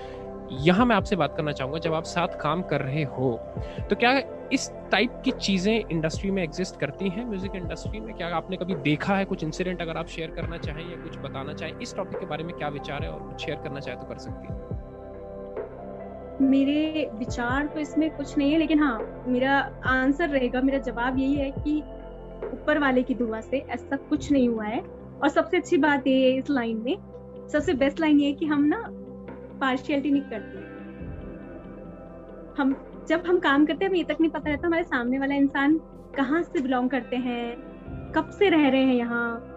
[0.51, 3.31] यहाँ मैं आपसे बात करना चाहूँगा, जब आप साथ काम कर रहे हो
[3.89, 4.11] तो क्या
[4.53, 7.25] इस टाइप की चीज़ें इंडस्ट्री में एग्जिस्ट करती हैं?
[7.25, 10.81] म्यूज़िक इंडस्ट्री में क्या आपने कभी देखा है कुछ इंसिडेंट अगर आप शेयर करना चाहें
[10.81, 13.57] या कुछ बताना चाहें, इस टॉपिक के बारे में क्या विचार है और कुछ शेयर
[13.63, 14.61] करना चाहे तो कर सकती हैं।
[16.41, 21.35] मेरे विचार तो इसमें कुछ नहीं है, लेकिन हाँ मेरा आंसर रहेगा, मेरा जवाब यही
[21.35, 21.77] है कि
[22.45, 24.81] ऊपर वाले की दुआ से ऐसा कुछ नहीं हुआ है।
[25.13, 26.95] और सबसे अच्छी बात ये है इस लाइन में,
[27.49, 28.83] सबसे बेस्ट लाइन ये है कि हम ना
[29.63, 30.71] पार्शियलिटी नहीं करते।
[32.57, 32.75] हम,
[33.09, 35.79] जब हम काम करते हैं, हमें ये तक नहीं पता रहता हमारे सामने वाला इंसान
[36.15, 37.55] कहाँ से बिलोंग करते हैं,
[38.15, 39.49] कब से रह रहे हैं यहाँ,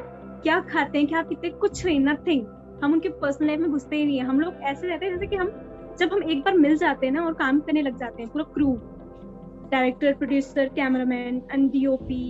[0.42, 2.46] क्या खाते हैं, क्या पीते कुछ नहीं नथिंग
[2.82, 5.26] हम उनके पर्सनल लाइफ में घुसते ही नहीं है। हम लोग ऐसे रहते हैं जैसे
[5.26, 5.48] कि हम,
[5.98, 8.44] जब हम एक बार मिल जाते हैं ना और काम करने लग जाते हैं, पूरा
[8.54, 8.72] crew
[9.70, 12.24] director producer cameraman and DOP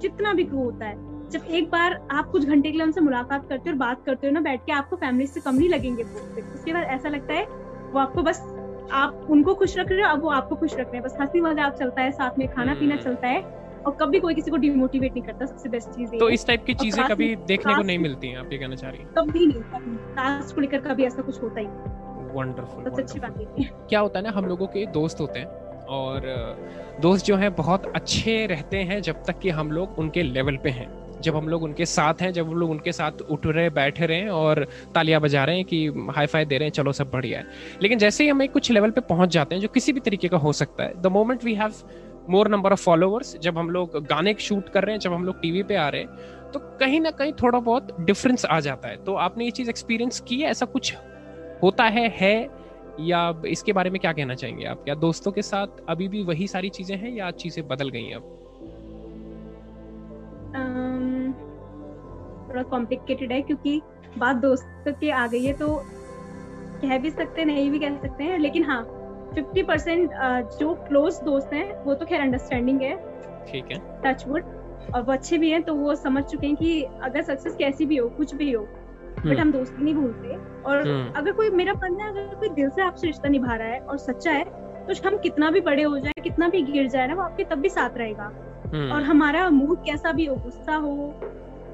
[0.00, 3.48] जितना भी क्रू होता है जब एक बार आप कुछ घंटे के लिए उनसे मुलाकात
[3.48, 6.02] करते हो और बात करते हो ना बैठ के आपको फैमिली से कम नहीं लगेंगे
[6.02, 6.20] वो
[6.54, 7.44] उसके बाद ऐसा लगता है
[7.92, 8.40] वो आपको बस
[8.92, 11.40] आप उनको खुश रख रहे हो अब वो आपको खुश रख रहे हैं। बस हँसी
[11.40, 13.40] मज़ाक चलता है साथ में खाना पीना हम्म। चलता है
[13.86, 16.74] और कभी कोई किसी को डिमोटिवेट नहीं करता सबसे बेस्ट चीज़ तो इस टाइप की
[16.74, 19.08] चीज़ें कभी देखने को नहीं मिलती हैं आप ये कहना चाह रही हैं?
[19.18, 21.66] कभी नहीं कास्ट को लेकर कभी ऐसा कुछ होता ही
[22.34, 25.46] वंडरफुल सबसे अच्छी बात है। क्या होता है ना हम लोगों के दोस्त होते हैं
[25.96, 26.22] और
[27.00, 30.70] दोस्त जो हैं बहुत अच्छे रहते हैं जब तक कि हम लोग उनके लेवल पे
[30.70, 30.88] हैं।
[31.22, 34.18] जब हम लोग उनके साथ हैं, जब हम लोग उनके साथ उठ रहे, बैठे रहे
[34.18, 37.38] हैं और तालियाँ बजा रहे हैं कि हाई फाई दे रहे हैं, चलो सब बढ़िया
[37.38, 37.46] है।
[37.82, 40.28] लेकिन जैसे ही हम एक कुछ लेवल पे पहुँच जाते हैं, जो किसी भी तरीके
[40.28, 41.74] का हो सकता है the moment we have
[42.30, 45.40] more number of followers जब हम लोग गाने शूट कर रहे हैं, जब हम लोग
[45.42, 49.04] टीवी पे आ रहे हैं तो कहीं ना कहीं थोड़ा बहुत डिफरेंस आ जाता है।
[49.04, 50.50] तो आपने ये चीज़ एक्सपीरियंस की है?
[50.50, 50.94] ऐसा कुछ
[51.62, 52.08] होता है?
[52.08, 52.48] है?
[53.00, 54.82] या इसके बारे में क्या कहना चाहेंगे आप?
[54.84, 58.14] क्या दोस्तों के साथ अभी भी वही सारी चीज़ें हैं या चीज़ें बदल गई हैं
[58.14, 58.37] अब?
[62.48, 63.80] थोड़ा कॉम्प्लिकेटेड है क्योंकि
[64.18, 65.74] बात दोस्तों की आ गई है तो
[66.82, 68.82] कह भी सकते नहीं भी कह सकते हैं लेकिन हाँ
[69.34, 70.10] फिफ्टी परसेंट
[70.58, 72.96] जो क्लोज दोस्त हैं वो तो खैर अंडरस्टैंडिंग है
[73.46, 74.44] ठीक है टच वुड
[74.94, 77.96] और वो अच्छे भी हैं तो वो समझ चुके हैं कि अगर सक्सेस कैसी भी
[77.96, 81.72] हो कुछ भी हो बट हम्म। हम दोस्ती नहीं भूलते और हम्म। अगर कोई मेरा
[81.82, 84.44] है अगर कोई दिल से आपसे रिश्ता निभा रहा है और सच्चा है
[84.86, 87.58] तो हम कितना भी बड़े हो जाए कितना भी गिर जाए ना वो आपके तब
[87.58, 88.30] भी साथ रहेगा
[88.66, 90.94] हम्म। और हमारा मूड कैसा भी हो गुस्सा हो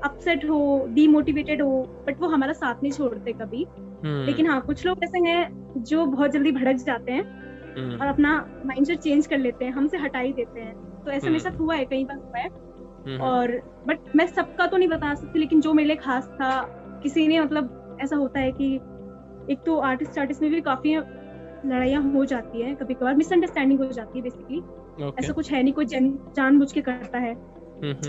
[0.04, 3.66] अपसेट हो डीमोटिवेटेड हो बट वो हमारा साथ नहीं छोड़ते कभी।
[4.04, 7.22] हम्म। लेकिन हाँ कुछ लोग ऐसे हैं जो बहुत जल्दी भड़क जाते हैं
[7.76, 8.34] हम्म। और अपना
[8.66, 10.74] माइंड सेट चेंज कर लेते हैं हमसे हटा ही देते हैं।
[11.04, 13.50] तो ऐसा मेरे साथ हुआ है कई बार हुआ है। और
[13.86, 16.50] बट मैं सबका तो नहीं बता सकती लेकिन जो मेरे लिए खास था
[17.02, 18.74] किसी ने मतलब ऐसा होता है कि
[19.50, 20.96] एक तो आर्टिस्ट आर्टिस्ट में भी काफ़ी
[21.66, 24.60] लड़ाइयाँ हो जाती है कभी कभार मिसअंडरस्टैंडिंग हो जाती है बेसिकली
[25.04, 25.18] okay.
[25.18, 27.34] ऐसा कुछ है नहीं कोई जन जानबूझ के करता है।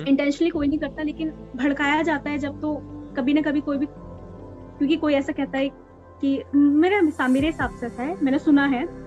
[0.07, 2.75] इंटेंशनली कोई नहीं करता लेकिन भड़काया जाता है जब तो
[3.17, 3.85] कभी ना कभी कोई भी
[4.77, 5.69] क्योंकि कोई ऐसा कहता है
[6.21, 9.05] कि मेरे मेरे हिसाब से है मैंने सुना है।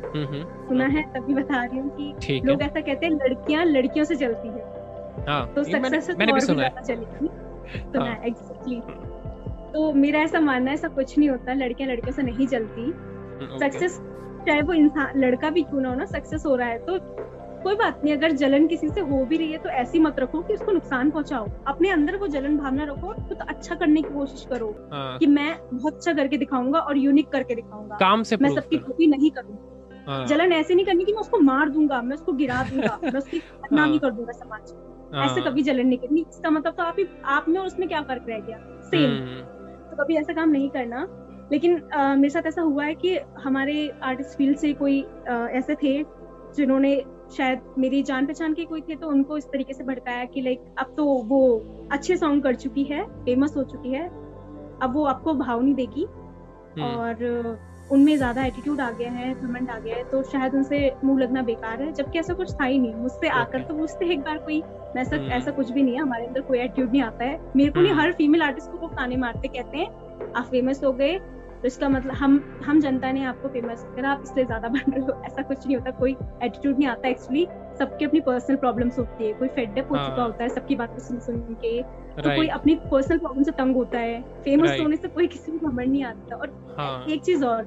[0.68, 4.48] सुना है तभी बता रही हूँ कि लोग ऐसा कहते हैं लड़कियाँ लड़कियों से जलती
[4.48, 4.78] है।
[5.28, 6.70] हाँ, तो सक्सेस मैंने भी सुना है।
[7.92, 8.80] सुना है एग्जैक्टली
[9.72, 12.92] तो मेरा ऐसा मानना है ऐसा कुछ नहीं होता लड़कियाँ लड़कियों से नहीं जलती।
[13.58, 14.00] सक्सेस
[14.46, 16.98] चाहे वो इंसान लड़का भी क्यों ना हो ना सक्सेस हो रहा है तो
[17.62, 20.42] कोई बात नहीं अगर जलन किसी से हो भी रही है तो ऐसी मत रखो
[20.42, 24.14] कि उसको नुकसान पहुंचाओ। अपने अंदर वो जलन भावना रखो तो, तो अच्छा करने की
[24.14, 28.36] कोशिश करो हाँ। कि मैं बहुत अच्छा करके दिखाऊँगा और यूनिक करके दिखाऊँगा। काम से
[28.36, 32.00] मैं सबकी कॉपी नहीं करूँगा। हाँ। जलन ऐसे नहीं करनी कि मैं उसको मार दूँगा
[32.02, 35.86] मैं उसको गिरा दूँगा मैं उसकी बदनामी हाँ। कर दूँगा समाज में। ऐसे कभी जलन
[35.86, 38.58] नहीं करनी। इसका मतलब तो आप ही आप में और उसमें क्या फ़र्क रह गया?
[38.84, 39.40] सेम हम्म।
[39.90, 41.06] तो कभी ऐसा काम नहीं करना।
[41.52, 45.00] लेकिन मेरे साथ ऐसा हुआ है कि हमारे आर्टिस्ट फ़ील्ड से कोई
[45.30, 46.02] ऐसे थे
[46.56, 46.94] जिन्होंने
[47.30, 50.64] शायद मेरी जान पहचान के कोई थे तो उनको इस तरीके से भड़काया कि लाइक
[50.78, 51.40] अब तो वो
[51.92, 54.06] अच्छे सॉन्ग कर चुकी है फ़ेमस हो चुकी है
[54.82, 56.06] अब वो आपको भाव नहीं देगी
[56.74, 57.58] हम्म। और
[57.90, 61.42] उनमें ज़्यादा एटीट्यूड आ गया है घमंड आ गया है तो शायद उनसे मुँह लगना
[61.42, 64.62] बेकार है जबकि ऐसा कुछ था ही नहीं मुझसे आकर तो मुझसे एक बार कोई
[64.96, 67.70] ऐसा हम्म। ऐसा कुछ भी नहीं है हमारे अंदर कोई एटीट्यूड नहीं आता है मेरे
[67.70, 70.92] को नहीं हम्म। हर फीमेल आर्टिस्ट को वो ताने मारते कहते हैं आप फ़ेमस हो
[70.92, 71.18] गए
[71.62, 75.00] तो इसका मतलब हम हम जनता ने आपको फ़ेमस कर आप इसलिए ज़्यादा बन रहे
[75.00, 77.46] हो ऐसा कुछ नहीं होता कोई एटीट्यूड नहीं आता एक्चुअली
[77.78, 80.08] सबकी अपनी पर्सनल प्रॉब्लम्स होती है कोई फेडअप हो हाँ.
[80.08, 81.82] चुका होता है सबकी बातें सुन सुन के
[82.22, 85.68] तो कोई अपनी पर्सनल प्रॉब्लम से तंग होता है फ़ेमस होने से कोई किसी को
[85.68, 87.04] घमंड नहीं आता और हाँ.
[87.08, 87.64] एक चीज़ और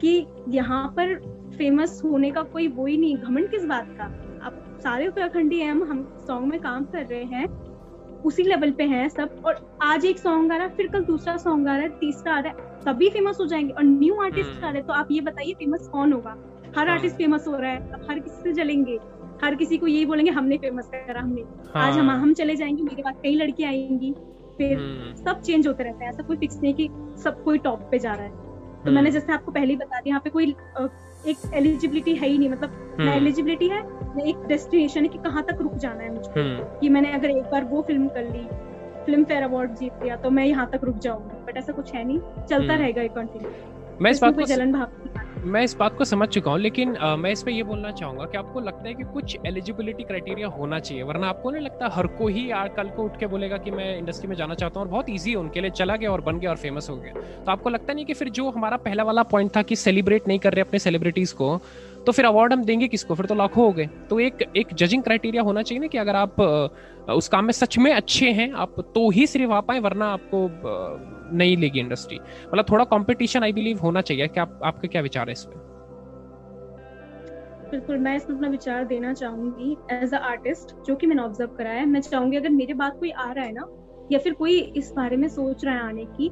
[0.00, 1.14] कि यहाँ पर
[1.58, 4.04] फ़ेमस होने का कोई वो ही नहीं घमंड किस बात का
[4.46, 7.46] आप सारे उत्तराखंडी हैं हम हम सॉन्ग में काम कर रहे हैं
[8.24, 11.36] उसी लेवल पे हैं सब और आज एक सॉन्ग आ रहा है फिर कल दूसरा
[11.36, 14.50] सॉन्ग आ रहा है तीसरा आ रहा है सभी फ़ेमस हो जाएँगे और न्यू आर्टिस्ट
[14.50, 16.36] हम्म। आ रहे हैं तो आप ये बताइए फ़ेमस कौन होगा
[16.76, 18.98] हर आर्टिस्ट हाँ। फ़ेमस हो रहा है अब हर किसी से चलेंगे
[19.42, 21.42] हर किसी को यही बोलेंगे हमने फ़ेमस करा हमने
[21.74, 24.12] हाँ। आज हम हम चले जाएँगे मेरे पास कई लड़की आएँगी
[24.58, 26.88] फिर हम्म। सब चेंज होते रहते हैं ऐसा कोई फिक्स नहीं कि
[27.22, 30.00] सब कोई टॉप पे जा रहा है तो हम्म। मैंने जैसे आपको पहले ही बता
[30.00, 30.54] दिया यहाँ पे कोई
[31.26, 35.42] एक एलिजिबिलिटी है ही नहीं मतलब ना एलिजिबिलिटी है ना एक डेस्टिनेशन है कि कहाँ
[35.42, 38.46] तक रुक जाना है मुझे। हम्म। कि मैंने अगर एक बार वो फ़िल्म कर ली
[39.04, 42.04] फ़िल्म फेयर अवार्ड जीत लिया तो मैं यहाँ तक रुक जाऊँगी। बट ऐसा कुछ है
[42.04, 43.50] नहीं चलता रहेगा ये कंटिन्यू
[44.02, 45.09] मैं इस बात को जलन भाव
[45.44, 48.24] मैं इस बात को समझ चुका हूँ लेकिन आ, मैं इस पर ये बोलना चाहूँगा
[48.24, 52.06] कि आपको लगता है कि कुछ एलिजिबिलिटी क्राइटेरिया होना चाहिए वरना आपको नहीं लगता हर
[52.06, 54.86] को ही यार कल को उठ के बोलेगा कि मैं इंडस्ट्री में जाना चाहता हूँ
[54.86, 57.12] और बहुत ईजी है उनके लिए चला गया और बन गया और फ़ेमस हो गया।
[57.44, 60.38] तो आपको लगता नहीं कि फिर जो हमारा पहला वाला पॉइंट था कि सेलिब्रेट नहीं
[60.38, 61.56] कर रहे अपने सेलिब्रिटीज को
[62.06, 63.14] तो फिर अवार्ड हम देंगे किसको?
[63.14, 66.16] फिर तो लाखों हो गए। तो एक एक जजिंग क्राइटेरिया होना चाहिए ना कि अगर
[66.16, 66.40] आप
[67.10, 70.48] उस काम में सच में अच्छे हैं आप तो ही सिर्फ़ आ पाए वरना आपको
[71.32, 75.28] नहीं लेगी इंडस्ट्री मतलब थोड़ा कंपटीशन आई बिलीव होना चाहिए। क्या आप, आपका क्या विचार
[75.28, 75.56] है इसमें
[77.70, 81.70] बिल्कुल मैं इसमें अपना विचार देना चाहूँगी एज अ आर्टिस्ट जो कि मैंने ऑब्ज़र्व करा
[81.70, 83.66] है। मैं चाहूँगी अगर मेरे बात कोई आ रहा है ना
[84.12, 86.28] या फिर कोई इस बारे में सोच रहा है आने की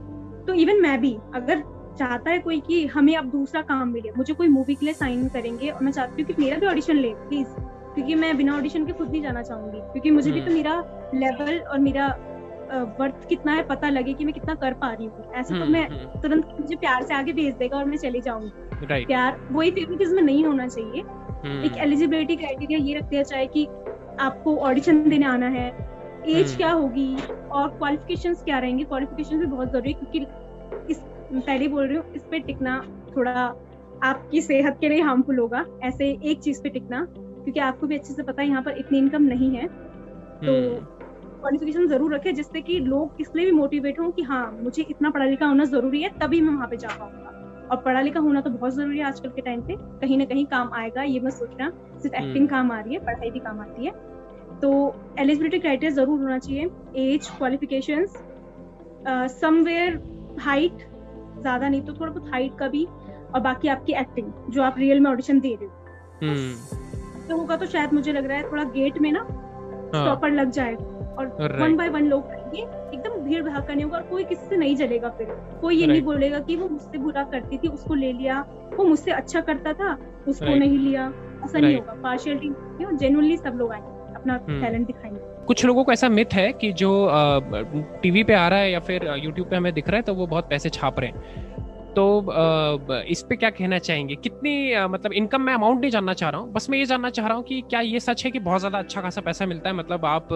[0.46, 1.62] तो इवन मैं भी अगर
[1.98, 5.28] चाहता है कोई कि हमें अब दूसरा काम मिले। मुझे कोई मूवी के लिए साइन
[5.28, 7.48] करेंगे और मैं चाहती हूँ कि मेरा भी ऑडिशन ले प्लीज़
[7.94, 10.74] क्योंकि मैं बिना ऑडिशन के खुद नहीं जाना चाहूँगी। क्योंकि मुझे भी तो हम्म। मेरा
[11.14, 12.08] लेवल और मेरा
[12.98, 15.72] वर्थ कितना है पता लगे कि मैं कितना कर पा रही हूँ। ऐसे तो हम्म,
[15.72, 19.70] मैं हम्म। तुरंत मुझे प्यार से आगे भेज देगा और मैं चली जाऊँगी। प्यार वही
[19.70, 21.00] फेवरेटिज्म में नहीं होना चाहिए।
[21.66, 23.66] एक एलिजिबिलिटी क्राइटेरिया ये रख दिया जाए कि
[24.20, 25.68] आपको ऑडिशन देने आना है।
[26.28, 27.14] एज क्या होगी
[27.50, 28.84] और क्वालिफिकेशन क्या रहेंगे?
[28.84, 30.26] क्वालिफिकेशन भी बहुत ज़रूरी है क्योंकि
[31.28, 32.80] इस पहले बोल रही हूँ इस पे टिकना
[33.16, 33.32] थोड़ा
[34.04, 38.14] आपकी सेहत के लिए हार्मफुल होगा। ऐसे एक चीज़ पे टिकना क्योंकि आपको भी अच्छे
[38.14, 40.54] से पता है यहाँ पर इतनी इनकम नहीं है। तो
[41.40, 45.10] क्वालिफिकेशन हम्म। ज़रूर रखे जिससे कि लोग इसलिए भी मोटिवेट हों कि हाँ मुझे इतना
[45.10, 48.40] पढ़ा लिखा होना ज़रूरी है तभी मैं वहाँ पे जा पाऊँगा। और पढ़ा लिखा होना
[48.40, 51.30] तो बहुत ज़रूरी है आजकल के टाइम पे। कहीं ना कहीं काम आएगा ये मैं
[51.30, 53.92] सोच रहा सिर्फ़ एक्टिंग हम्म। काम आ रही है पढ़ाई भी काम आती है।
[54.60, 54.70] तो
[55.18, 56.70] एलिजिबिलिटी क्राइटेरिया ज़रूर होना चाहिए।
[57.04, 58.06] एज क्वालिफिकेशन
[59.30, 60.00] समवेयर
[60.40, 60.86] हाइट
[61.40, 62.84] ज़्यादा नहीं तो थोड़ा बहुत हाइट का भी
[63.34, 65.72] और बाकी आपकी एक्टिंग जो आप रियल में ऑडिशन दे रहे हो।
[66.22, 70.36] हम्म। तो होगा तो शायद मुझे लग रहा है थोड़ा गेट में ना स्टॉपर हाँ।
[70.36, 72.60] लग जाएगा और वन बाय वन लोग आएँगे
[72.94, 75.26] एकदम भीड़ भाग करने होगा और कोई किसी से नहीं जलेगा फिर।
[75.60, 78.40] कोई ये नहीं बोलेगा कि वो मुझसे बुरा करती थी उसको ले लिया
[78.76, 79.96] वो मुझसे अच्छा करता था
[80.28, 81.12] उसको नहीं लिया।
[81.44, 85.92] ऐसा नहीं होगा। पार्शियलिटी जेनुअनली सब लोग आएँगे अपना टैलेंट हम्म। दिखाएँगे। कुछ लोगों को
[85.92, 86.90] ऐसा मिथ है कि जो
[88.02, 90.26] टीवी पे आ रहा है या फिर यूट्यूब पे हमें दिख रहा है तो वो
[90.26, 91.46] बहुत पैसे छाप रहे हैं।
[91.94, 92.04] तो
[93.10, 94.16] इस पे क्या कहना चाहेंगे?
[94.16, 97.26] कितनी मतलब इनकम मैं अमाउंट नहीं जानना चाह रहा हूँ बस मैं ये जानना चाह
[97.26, 99.76] रहा हूँ कि क्या ये सच है कि बहुत ज़्यादा अच्छा खासा पैसा मिलता है?
[99.76, 100.28] मतलब आप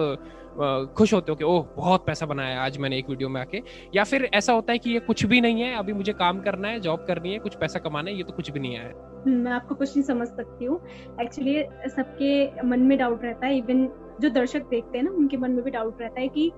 [0.97, 3.61] खुश होते हो कि ओह बहुत पैसा बनाया आज मैंने एक वीडियो में आके।
[3.95, 6.67] या फिर ऐसा होता है कि ये कुछ भी नहीं है अभी मुझे काम करना
[6.67, 9.51] है जॉब करनी है कुछ पैसा कमाना है ये तो कुछ भी नहीं हम्म, मैं
[9.51, 10.79] आपको कुछ नहीं समझ सकती हूँ।
[11.21, 13.87] एक्चुअली सबके मन में डाउट रहता है इवन
[14.21, 16.51] जो दर्शक देखते हैं ना उनके मन में भी डाउट रहता है कि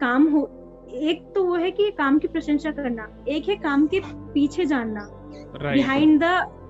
[0.00, 0.50] काम हो
[0.94, 5.08] एक तो वो है कि काम की प्रशंसा करना एक है काम के पीछे जानना
[5.72, 6.24] बिहाइंड द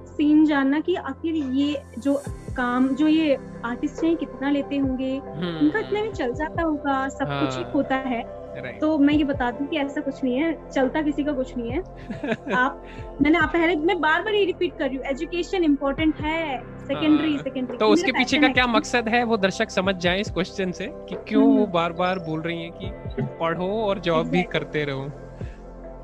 [0.07, 2.23] सीन जानना कि आखिर ये जो
[2.57, 5.17] काम जो ये आर्टिस्ट हैं कितना लेते होंगे?
[5.17, 8.44] हम्म, उनका इतना भी चल जाता होगा सब हाँ, कुछ ही। होता है।
[8.81, 11.71] तो मैं ये बता दूँ कि ऐसा कुछ नहीं है चलता किसी का कुछ नहीं
[11.71, 11.79] है।
[12.55, 12.83] आप
[13.23, 17.37] मैंने आप पहले मैं बार बार ये रिपीट कर रही हूँ एजुकेशन इम्पोर्टेंट है सेकेंडरी
[17.39, 20.87] सेकेंडरी तो उसके पीछे का क्या मकसद है वो दर्शक समझ जाए इस क्वेश्चन से
[21.09, 25.11] कि क्यों वो बार बार बोल रही है कि पढ़ो और जॉब भी करते रहो।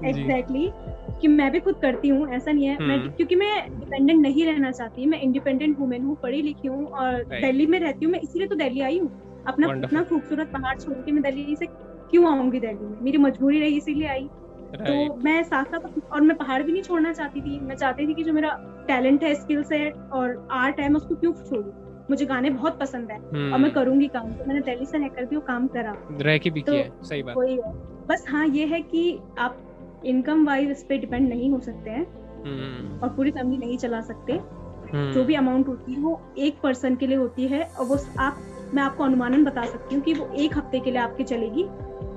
[0.04, 3.80] एग्जैक्टली exactly, कि मैं भी खुद करती हूँ ऐसा नहीं है। मैं हम्म। क्योंकि मैं
[3.80, 8.04] डिपेंडेंट नहीं रहना चाहती मैं इंडिपेंडेंट वुमेन हूँ पढ़ी लिखी हूँ और दिल्ली में रहती
[8.04, 9.10] हूँ मैं इसीलिए तो दिल्ली आई हूँ।
[9.46, 11.66] अपना अपना खूबसूरत पहाड़ छोड़ के मैं दिल्ली से
[12.10, 13.00] क्यों आऊँगी दिल्ली में?
[13.00, 14.28] मेरी मजबूरी रही इसीलिए आई।
[14.74, 18.14] तो मैं साथ साथ और मैं पहाड़ भी नहीं छोड़ना चाहती थी। मैं चाहती थी
[18.14, 18.50] कि जो मेरा
[18.88, 21.72] टैलेंट है स्किल्स है और आर्ट है मैं उसको क्यों छोड़ू?
[22.10, 25.24] मुझे गाने बहुत पसंद है और मैं हम्म। करूँगी काम। तो मैंने दिल्ली से रहकर
[25.24, 27.72] भी वो काम करा। रह के भी तो किया सही बात। वही है।
[28.06, 29.58] बस हाँ ये है कि आप
[30.04, 32.06] इनकम वाइज इस पे डिपेंड नहीं हो सकते हैं
[32.44, 36.60] हम्म। और पूरी फैमिली नहीं चला सकते। हम्म। जो भी अमाउंट होती है वो एक
[36.62, 38.40] पर्सन के लिए होती है और वो आप
[38.74, 41.64] मैं आपको अनुमानन बता सकती हूँ कि वो एक हफ़्ते के लिए आपके चलेगी।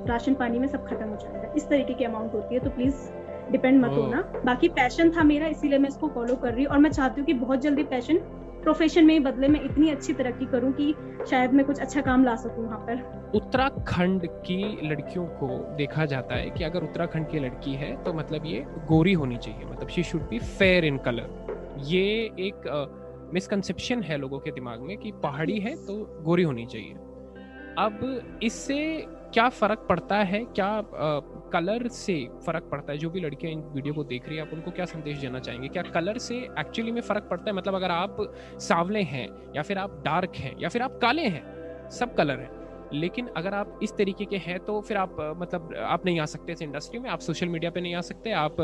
[0.07, 3.09] राशन पानी में सब खत्म हो जाएगा इस तरीके की अमाउंट होती है तो प्लीज़
[3.51, 6.79] डिपेंड मत होना। बाकी पैशन था मेरा इसीलिए मैं इसको फॉलो कर रही हूँ। और
[6.79, 8.17] मैं चाहती हूँ कि बहुत जल्दी पैशन
[8.63, 10.93] प्रोफेशन में बदले मैं इतनी अच्छी तरक्की करूँ कि
[11.29, 16.35] शायद मैं कुछ अच्छा काम ला सकूँ वहाँ पर। उत्तराखंड की लड़कियों को देखा जाता
[16.35, 20.03] है कि अगर उत्तराखंड की लड़की है तो मतलब ये गोरी होनी चाहिए मतलब she
[20.03, 22.03] should be fair in colour ये
[22.39, 22.69] एक
[23.33, 26.93] मिसकंसेप्शन uh, है लोगों के दिमाग में कि पहाड़ी है तो गोरी होनी चाहिए।
[27.77, 28.79] अब इससे
[29.33, 30.39] क्या फ़र्क पड़ता है?
[30.45, 30.81] क्या
[31.53, 32.15] कलर से
[32.45, 32.97] फ़र्क पड़ता है?
[32.97, 35.67] जो भी लड़कियाँ इन वीडियो को देख रही है, आप उनको क्या संदेश देना चाहेंगे?
[35.67, 37.55] क्या कलर से एक्चुअली में फ़र्क पड़ता है?
[37.57, 38.17] मतलब अगर आप
[38.61, 42.49] सांवले हैं, या फिर आप डार्क हैं, या फिर आप काले हैं, सब कलर हैं।
[42.93, 46.53] लेकिन अगर आप इस तरीके के हैं तो फिर आप मतलब आप नहीं आ सकते
[46.53, 48.55] इस इंडस्ट्री में, आप सोशल मीडिया पे नहीं आ सकते, आप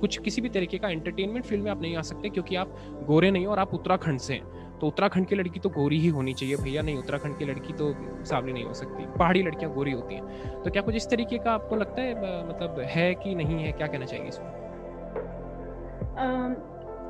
[0.00, 3.30] कुछ किसी भी तरीके का एंटरटेनमेंट फ़ील्ड में आप नहीं आ सकते, क्योंकि आप गोरे
[3.30, 6.32] नहीं हो और आप उत्तराखंड से हैं। तो उत्तराखंड की लड़की तो गोरी ही होनी
[6.34, 10.14] चाहिए भैया, नहीं, उत्तराखंड की लड़की तो सावली नहीं हो सकती। पहाड़ी लड़कियाँ गोरी होती
[10.14, 13.72] हैं। तो क्या कुछ इस तरीके का आपको लगता है मतलब है कि नहीं है,
[13.72, 14.46] क्या कहना चाहिए इसमें?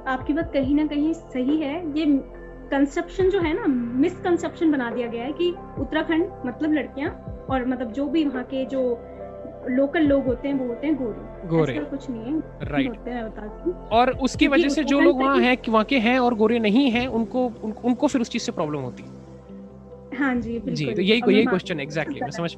[0.08, 2.06] आपकी बात कहीं ना कहीं सही है। ये
[2.70, 3.66] कंसेप्शन जो है ना
[4.00, 7.10] मिसकंसेप्शन बना दिया गया है कि उत्तराखंड मतलब लड़कियाँ
[7.50, 8.80] और मतलब जो भी वहाँ के जो
[9.70, 13.88] लोकल लोग होते हैं वो होते हैं गोरे। गोरे। कुछ नहीं है। राइट होते हैं
[13.88, 17.06] और उसकी वजह से जो लोग वहाँ हैं वहाँ के हैं और गोरे नहीं हैं
[17.06, 21.20] उनको उन, उनको फिर उस चीज़ से प्रॉब्लम होती है। हाँ जी जी तो यही
[21.28, 22.56] यही क्वेश्चन एग्जैक्टली मैं समझ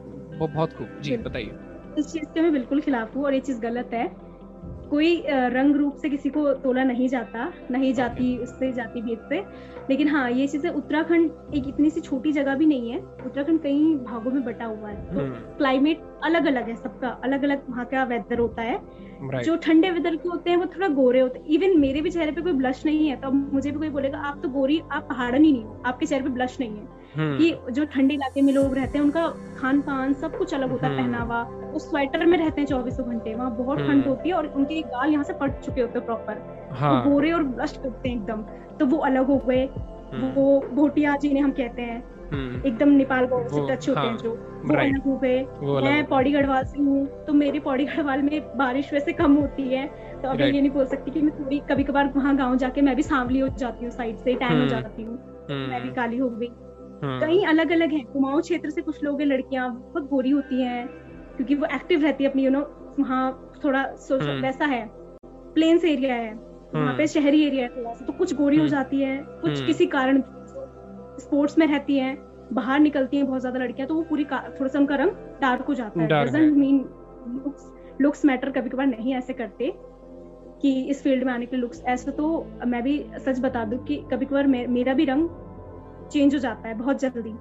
[0.50, 1.50] बहुत खूब। जी बताइए।
[1.98, 4.27] इस चीज़ के मैं बिल्कुल खिलाफ हूँ और ये चीज़ गलत है।
[4.90, 9.40] कोई रंग रूप से किसी को तोला नहीं जाता नहीं जाती उससे जाती भेद से।
[9.90, 13.94] लेकिन हाँ ये चीज़ें उत्तराखंड एक इतनी सी छोटी जगह भी नहीं है। उत्तराखंड कई
[13.94, 17.84] भागों में बटा हुआ है। तो क्लाइमेट हम्म। अलग अलग है सबका। अलग अलग वहाँ
[17.84, 21.46] का वेदर होता है। जो ठंडे वेदर के होते हैं वो थोड़ा गोरे होते हैं
[21.50, 24.40] इवन मेरे भी चेहरे पे कोई ब्लश नहीं है तो मुझे भी कोई बोलेगा आप
[24.42, 27.72] तो गोरी आप पहाड़न ही नहीं हो आपके चेहरे पे ब्लश नहीं है हम्म। कि
[27.72, 29.26] जो ठंडे इलाके में लोग रहते हैं उनका
[29.58, 31.42] खान पान सब कुछ अलग होता है हम्म। पहनावा
[31.72, 34.80] वो स्वेटर में रहते हैं चौबीसों घंटे वहाँ बहुत ठंड हम्म। होती है और उनके
[34.84, 36.42] गाल यहाँ से फट चुके होते हैं प्रॉपर
[36.72, 38.42] हाँ। तो गोरे और ब्लश करते हैं एकदम
[38.78, 39.64] तो वो अलग हो गए
[40.14, 42.02] वो भोटिया जिन्हें हम कहते हैं
[42.34, 44.30] एकदम नेपाल बॉर्डर से टच होते हैं हाँ, जो।
[44.64, 45.42] वो अलग हो। गए
[45.82, 49.86] मैं पौड़ी गढ़वाल से हूँ तो मेरी पौड़ी गढ़वाल में बारिश वैसे कम होती है।
[50.22, 52.96] तो अब ये नहीं बोल सकती कि मैं थोड़ी कभी कभार वहाँ गाँव जाके मैं
[52.96, 55.18] भी सांवली हो जाती हूँ साइड से टैन हो जाती हूँ
[55.50, 56.48] मैं भी काली हो गई।
[57.02, 60.86] हाँ। कहीं अलग अलग है। कुमाऊं क्षेत्र से कुछ लोग लड़कियाँ बहुत गोरी होती हैं
[61.36, 62.60] क्योंकि वो एक्टिव रहती है अपनी यू नो
[62.98, 63.82] वहाँ थोड़ा।
[64.40, 64.90] वैसा है।
[65.54, 66.32] प्लेन्स एरिया है
[66.74, 69.86] वहाँ। पे शहरी एरिया है थोड़ा सा तो कुछ गोरी हो जाती है कुछ किसी
[69.86, 70.20] कारण
[71.18, 72.16] स्पोर्ट्स में रहती है
[72.52, 75.10] बाहर निकलती हैं बहुत ज़्यादा लड़कियाँ तो वो पूरी थोड़ा सा उनका रंग
[75.40, 76.78] डार्क हो जाता है। Doesn't mean
[77.36, 79.72] looks looks matter कभी कभार नहीं ऐसे करते
[80.62, 83.78] कि इस फ़ील्ड में आने के लिए लुक्स ऐसे तो मैं भी सच बता दूँ
[83.84, 85.28] कि कभी कभार मेरा भी रंग
[86.12, 87.34] चेंज हो जाता है बहुत जल्दी।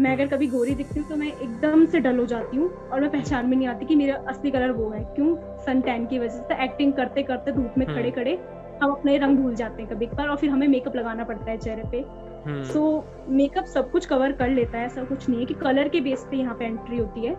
[0.00, 3.00] मैं अगर कभी गोरी दिखती हूँ तो मैं एकदम से डल हो जाती हूँ और
[3.00, 5.34] मैं पहचान में नहीं आती कि मेरा असली कलर वो है। क्यों?
[5.58, 8.34] सन टैन की वजह से एक्टिंग करते करते धूप में खड़े हम्म। खड़े
[8.82, 11.56] हम अपने रंग भूल जाते हैं कभी बार और फिर हमें मेकअप लगाना पड़ता है
[11.58, 12.04] चेहरे पे।
[12.46, 15.88] सो हम्म। मेकअप सब कुछ कवर कर लेता है ऐसा कुछ नहीं है कि कलर
[15.88, 17.34] के बेस पे यहाँ पे एंट्री होती है।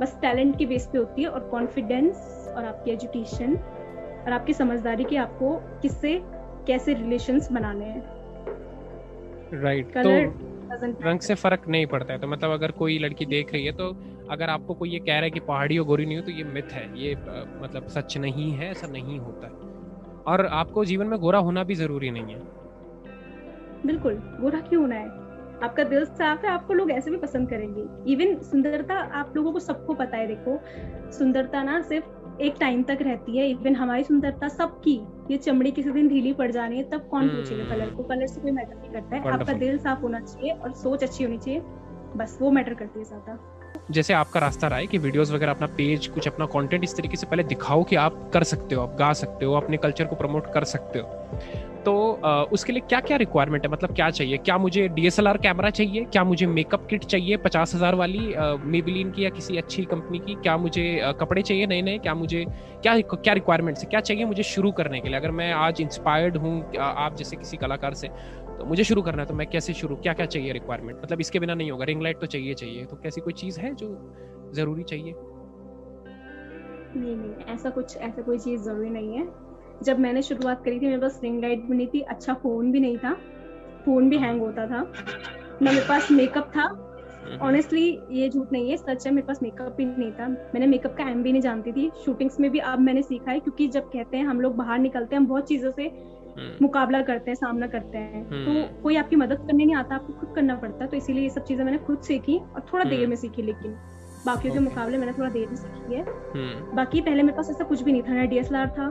[0.00, 5.04] बस टैलेंट के बेस पे होती है और कॉन्फिडेंस और आपकी एजुकेशन और आपकी समझदारी
[5.04, 6.18] कि आपको किससे
[6.66, 8.02] कैसे रिलेशंस बनाने हैं।
[9.54, 10.10] राइट तो
[11.02, 13.88] रंग से फ़र्क नहीं पड़ता है। तो मतलब अगर कोई लड़की देख रही है तो
[14.30, 16.44] अगर आपको कोई ये कह रहा है कि पहाड़ी और गोरी नहीं हो तो ये
[16.46, 17.14] मिथ है। ये
[17.62, 19.52] मतलब सच नहीं है ऐसा नहीं होता है।
[20.26, 22.40] और आपको जीवन में गोरा होना भी ज़रूरी नहीं है।
[23.86, 25.06] बिल्कुल गोरा क्यों होना है?
[25.62, 29.60] आपका दिल साफ़ है आपको लोग ऐसे भी पसंद करेंगे। इवन सुंदरता आप लोगों को
[29.60, 30.60] सबको पता है देखो
[31.12, 35.00] सुंदरता ना सिर्फ़ एक टाइम तक रहती है। इवन हमारी सुंदरता सबकी
[35.30, 37.36] ये चमड़ी किसी दिन ढीली पड़ जानी है तब कौन hmm.
[37.36, 38.02] पूछेगा कलर को?
[38.02, 41.24] कलर से कोई मैटर नहीं करता है। आपका दिल साफ़ होना चाहिए और सोच अच्छी
[41.24, 41.60] होनी चाहिए।
[42.16, 43.38] बस वो मैटर करती है ज़्यादा।
[43.90, 47.16] जैसे आपका रास्ता रहा है कि वीडियोस वगैरह अपना पेज कुछ अपना कंटेंट इस तरीके
[47.16, 50.16] से पहले दिखाओ कि आप कर सकते हो आप गा सकते हो अपने कल्चर को
[50.16, 51.06] प्रमोट कर सकते हो।
[51.84, 51.94] तो
[52.52, 53.70] उसके लिए क्या क्या रिक्वायरमेंट है?
[53.72, 54.36] मतलब क्या चाहिए?
[54.38, 56.04] क्या मुझे डीएसएलआर कैमरा चाहिए?
[56.06, 57.36] क्या मुझे मेकअप किट चाहिए?
[57.38, 58.34] पचास हज़ार वाली
[58.66, 60.34] मेबिलीन की या किसी अच्छी कंपनी की?
[60.42, 60.84] क्या मुझे
[61.20, 62.44] कपड़े चाहिए नए नए क्या मुझे,
[62.82, 63.88] क्या क्या रिक्वायरमेंट्स है?
[63.90, 65.16] क्या चाहिए मुझे शुरू करने के लिए?
[65.18, 68.08] अगर मैं आज इंस्पायर्ड हूँ आप जैसे किसी कलाकार से
[68.58, 71.38] तो मुझे शुरू करना है तो मैं कैसे शुरू क्या क्या चाहिए रिक्वायरमेंट मतलब इसके
[71.38, 73.88] बिना नहीं होगा। रिंग लाइट तो चाहिए चाहिए। तो कैसी कोई चीज़ है जो
[74.54, 75.14] ज़रूरी चाहिए?
[76.96, 79.24] नहीं नहीं, ऐसा कुछ, ऐसा कोई चीज़ ज़रूरी नहीं है।
[79.82, 82.80] जब मैंने शुरुआत करी थी मेरे पास रिंग लाइट भी नहीं थी अच्छा फ़ोन भी
[82.80, 83.12] नहीं था
[83.84, 84.86] फ़ोन भी हैंग होता था ना
[85.62, 86.66] मेरे पास मेकअप था
[87.42, 90.66] ऑनेस्टली हम्म। ये झूठ नहीं है सच है मेरे पास मेकअप भी नहीं था मैंने
[90.66, 93.68] मेकअप का एम भी नहीं जानती थी शूटिंग्स में भी अब मैंने सीखा है क्योंकि
[93.68, 97.30] जब कहते हैं हम लोग बाहर निकलते हैं हम बहुत चीज़ों से हम्म। मुकाबला करते
[97.30, 100.54] हैं सामना करते हैं तो हम्म। कोई आपकी मदद करने नहीं आता आपको खुद करना
[100.56, 103.42] पड़ता है तो इसीलिए ये सब चीज़ें मैंने खुद सीखी और थोड़ा देर में सीखी
[103.42, 103.76] लेकिन
[104.26, 106.04] बाकियों के मुकाबले मैंने थोड़ा देर में सीखी है।
[106.74, 108.88] बाकी पहले मेरे पास ऐसा कुछ भी नहीं था ना डीएसएलआर था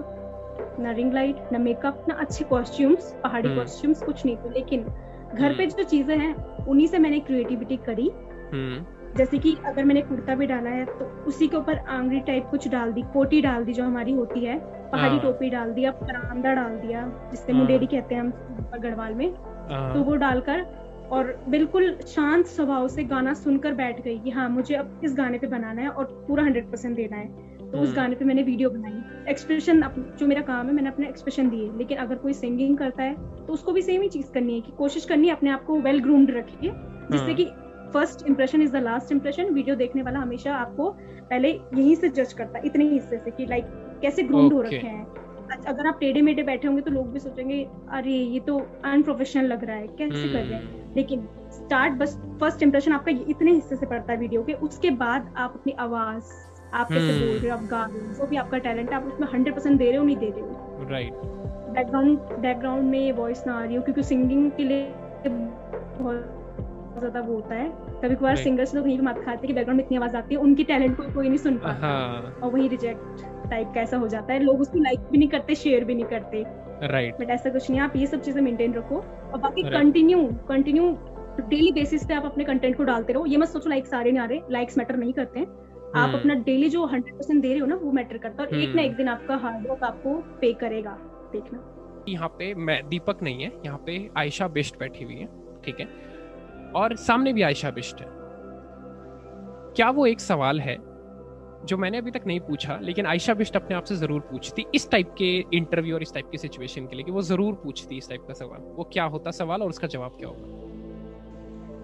[0.80, 4.84] ना रिंग लाइट ना मेकअप ना अच्छे कॉस्ट्यूम्स पहाड़ी कॉस्ट्यूम्स हम्म। कुछ नहीं थे लेकिन
[5.36, 6.34] घर पे जो चीज़ें हैं
[6.66, 8.10] उन्हीं से मैंने क्रिएटिविटी करी
[9.18, 12.68] जैसे कि अगर मैंने कुर्ता भी डाला है तो उसी के ऊपर आंगरी टाइप कुछ
[12.68, 14.58] डाल दी कोटी डाल दी जो हमारी होती है
[14.92, 19.14] पहाड़ी हाँ। टोपी डाल दिया परांदा डाल दिया जिससे हाँ। मुंडेरी कहते हैं हम गढ़वाल
[19.14, 19.30] में
[19.70, 20.66] हाँ। तो वो डालकर
[21.12, 25.38] और बिल्कुल शांत स्वभाव से गाना सुनकर बैठ गई कि हाँ मुझे अब इस गाने
[25.38, 28.70] पे बनाना है और पूरा हंड्रेड परसेंट देना है तो उस गाने पे मैंने वीडियो
[28.70, 29.82] बनाई। एक्सप्रेशन
[30.20, 33.16] जो मेरा काम है मैंने अपने एक्सप्रेशन दिए। लेकिन अगर कोई सिंगिंग करता है
[33.46, 35.80] तो उसको भी सेम ही चीज़ करनी है कि कोशिश करनी है अपने आप को
[35.80, 36.72] वेल ग्रूम्ड रखिए
[37.12, 37.46] जिससे कि
[37.94, 40.90] first impression is the last impression video देखने वाला हमेशा आपको
[41.22, 43.66] पहले यहीं से जज करता है इतने हिस्से से कि लाइक
[44.02, 45.06] कैसे ग्रूम्ड हो रखे हैं।
[45.68, 49.64] अगर आप टेढ़े मेढ़े बैठे होंगे तो लोग भी सोचेंगे अरे ये तो अनप्रोफेशनल लग
[49.64, 50.62] रहा है कैसे कर रहे हैं?
[50.64, 54.90] हम्म। लेकिन स्टार्ट बस फ़र्स्ट इंप्रेशन आपका इतने हिस्से से पड़ता है वीडियो के उसके
[54.98, 56.34] बाद आप अपनी आवाज़
[56.74, 59.06] आप कैसे बोल रहे हो आप गा रहे हो जो भी आपका टैलेंट है आप
[59.06, 61.14] उसमें हंड्रेड परसेंट दे रहे हो नहीं दे रहे हो। राइट
[61.74, 64.92] बैकग्राउंड बैकग्राउंड में वॉइस ना आ रही हो क्योंकि सिंगिंग के लिए
[65.26, 66.34] बहुत
[67.00, 67.70] ज़्यादा वो होता है।
[68.04, 70.64] कभी कभार सिंगर्स लोग यही मत खाते कि बैकग्राउंड में इतनी आवाज़ आती है उनकी
[70.64, 74.34] टैलेंट को कोई नहीं सुन पाता। हाँ। और वही रिजेक्ट टाइप का ऐसा हो जाता
[74.34, 76.44] है। लोग उसको लाइक भी नहीं करते शेयर भी नहीं करते।
[76.88, 80.90] राइट बट ऐसा कुछ नहीं आप ये सब चीज़ें मेंटेन रखो। और बाकी कंटिन्यू कंटिन्यू
[81.40, 84.22] डेली बेसिस पे आप अपने कंटेंट को डालते रहो। ये मत सोचो लाइक सारे नहीं
[84.22, 85.48] आ रहे। लाइक्स मैटर नहीं करते हैं।
[85.98, 88.50] आप हम्म। अपना डेली जो हंड्रेड परसेंट दे रहे हो ना वो मैटर करता है
[88.50, 90.98] और एक ना एक हम्म। दिन आपका हार्ड वर्क आपको पे करेगा
[91.32, 91.60] देखना
[92.08, 95.30] यहाँ पे मैं दीपक नहीं है यहाँ पे आयशा बेस्ट बैठी हुई है
[95.66, 95.88] ठीक है
[96.76, 98.08] और सामने भी आयशा बिस्ट है
[99.76, 100.78] क्या वो एक सवाल है
[101.66, 104.90] जो मैंने अभी तक नहीं पूछा लेकिन आयशा बिस्ट अपने आप से ज़रूर पूछती इस
[104.90, 108.10] टाइप के इंटरव्यू और इस टाइप की सिचुएशन के लिए कि वो ज़रूर पूछती इस
[108.10, 110.66] टाइप का सवाल वो क्या होता सवाल और उसका जवाब क्या होगा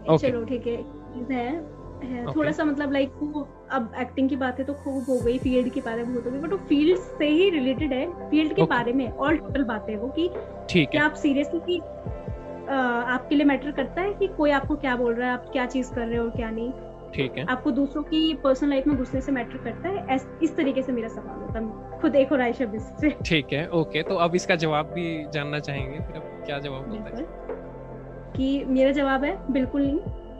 [0.05, 0.22] okay.
[0.22, 2.36] चलो ठीक है है, है okay.
[2.36, 5.72] थोड़ा सा मतलब लाइक वो अब एक्टिंग की बात है तो खूब हो गई फ़ील्ड
[5.74, 8.70] की बातें बहुत हो गई बट वो फ़ील्ड से ही रिलेटेड है। फ़ील्ड के okay.
[8.70, 10.30] बारे में ऑल टोटल बातें वो कि
[10.70, 11.80] ठीक है। आप सीरियसली
[12.70, 15.93] आपके लिए मैटर करता है कि कोई आपको क्या बोल रहा है आप क्या चीज़
[15.93, 16.72] कर रहे हो और क्या नहीं?
[17.16, 20.16] ठीक है। आपको दूसरों की पर्सनल लाइफ में घुसने से मैटर करता है?
[20.43, 24.04] इस तरीके से मेरा सवाल होता है। खुद एक और आयशा से। ठीक है ओके
[24.04, 27.26] तो अब इसका जवाब भी जानना चाहेंगे फिर अब क्या जवाब होता है?
[28.34, 29.99] कि मेरा जवाब है बिल्कुल नहीं।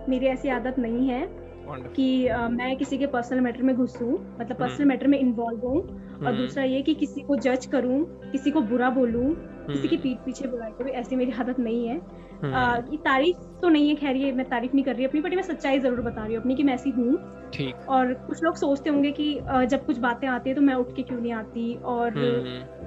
[0.10, 4.58] मेरी ऐसी आदत नहीं है। कि uh, मैं किसी के पर्सनल मैटर में घुसूं मतलब
[4.58, 8.04] पर्सनल मैटर हम्म। में इन्वॉल्व हूँ और हम्म। दूसरा ये कि किसी को जज करूँ
[8.32, 9.34] किसी को बुरा बोलूँ
[9.68, 11.98] किसी की हम्म। पीठ पीछे बुराई करूँ ऐसी मेरी आदत नहीं है।
[12.46, 15.44] आ, तारीफ़ तो नहीं है खैर ये मैं तारीफ़ नहीं कर रही अपनी बट मैं
[15.44, 17.18] सच्चाई ज़रूर बता रही हूँ अपनी कि मैं ऐसी हूँ।
[17.54, 19.34] ठीक। और कुछ लोग सोचते होंगे कि
[19.68, 21.74] जब कुछ बातें आती है तो मैं उठ के क्यों नहीं आती?
[21.76, 22.18] और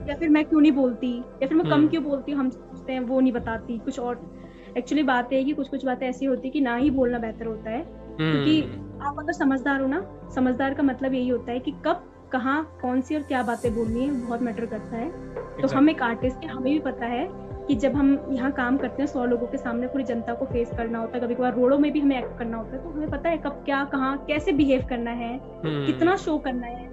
[0.09, 1.17] या फिर मैं क्यों नहीं बोलती?
[1.19, 2.41] या फिर मैं कम क्यों बोलती हूँ?
[2.41, 4.21] हम सोचते हैं वो नहीं बताती कुछ और।
[4.79, 7.47] एक्चुअली बात है कि कुछ कुछ बातें ऐसी होती है कि ना ही बोलना बेहतर
[7.47, 8.63] होता है। क्योंकि
[9.07, 13.01] आप अगर समझदार हो ना समझदार का मतलब यही होता है कि कब कहाँ कौन
[13.01, 15.11] सी और क्या बातें बोलनी है बहुत मैटर करता है।
[15.63, 17.29] तो हम एक आर्टिस्ट है हमें भी पता है
[17.67, 20.71] कि जब हम यहाँ काम करते हैं सौ लोगों के सामने पूरी जनता को फेस
[20.77, 23.11] करना होता है कभी कभार रोडों में भी हमें एक्ट करना होता है तो हमें
[23.11, 25.87] पता है कब क्या कहाँ कैसे बिहेव करना है hmm.
[25.87, 26.91] कितना शो करना है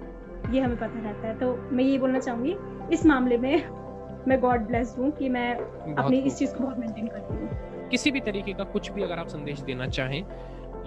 [0.52, 2.56] ये हमें पता रहता है। तो मैं ये बोलना चाहूँगी
[2.92, 3.64] इस मामले में
[4.28, 5.54] मैं गॉड ब्लेस हूँ कि मैं
[5.94, 9.18] अपनी इस चीज़ को बहुत मेंटेन करती हूँ। किसी भी तरीके का कुछ भी अगर
[9.18, 10.22] आप संदेश देना चाहें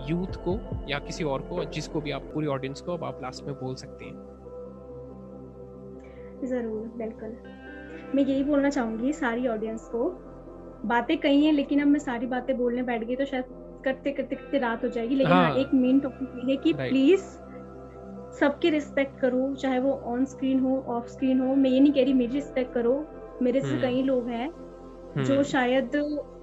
[0.09, 3.45] यूथ को या किसी और को जिसको भी आप पूरी ऑडियंस को अब आप लास्ट
[3.45, 4.15] में बोल सकते हैं।
[6.45, 7.35] ज़रूर बिल्कुल।
[8.15, 10.09] मैं यही बोलना चाहूँगी सारी ऑडियंस को।
[10.85, 13.45] बातें कही हैं लेकिन अब मैं सारी बातें बोलने बैठ गई तो शायद
[13.85, 17.21] करते करते करते रात हो जाएगी। लेकिन हाँ, एक मेन टॉपिक ये है कि प्लीज़
[18.39, 22.03] सबकी रिस्पेक्ट करो चाहे वो ऑन स्क्रीन हो ऑफ़ स्क्रीन हो। मैं ये नहीं कह
[22.03, 23.05] रही मेरी रिस्पेक्ट करो।
[23.41, 24.49] मेरे से हम्म। कई लोग हैं
[25.23, 25.91] जो हम्म। शायद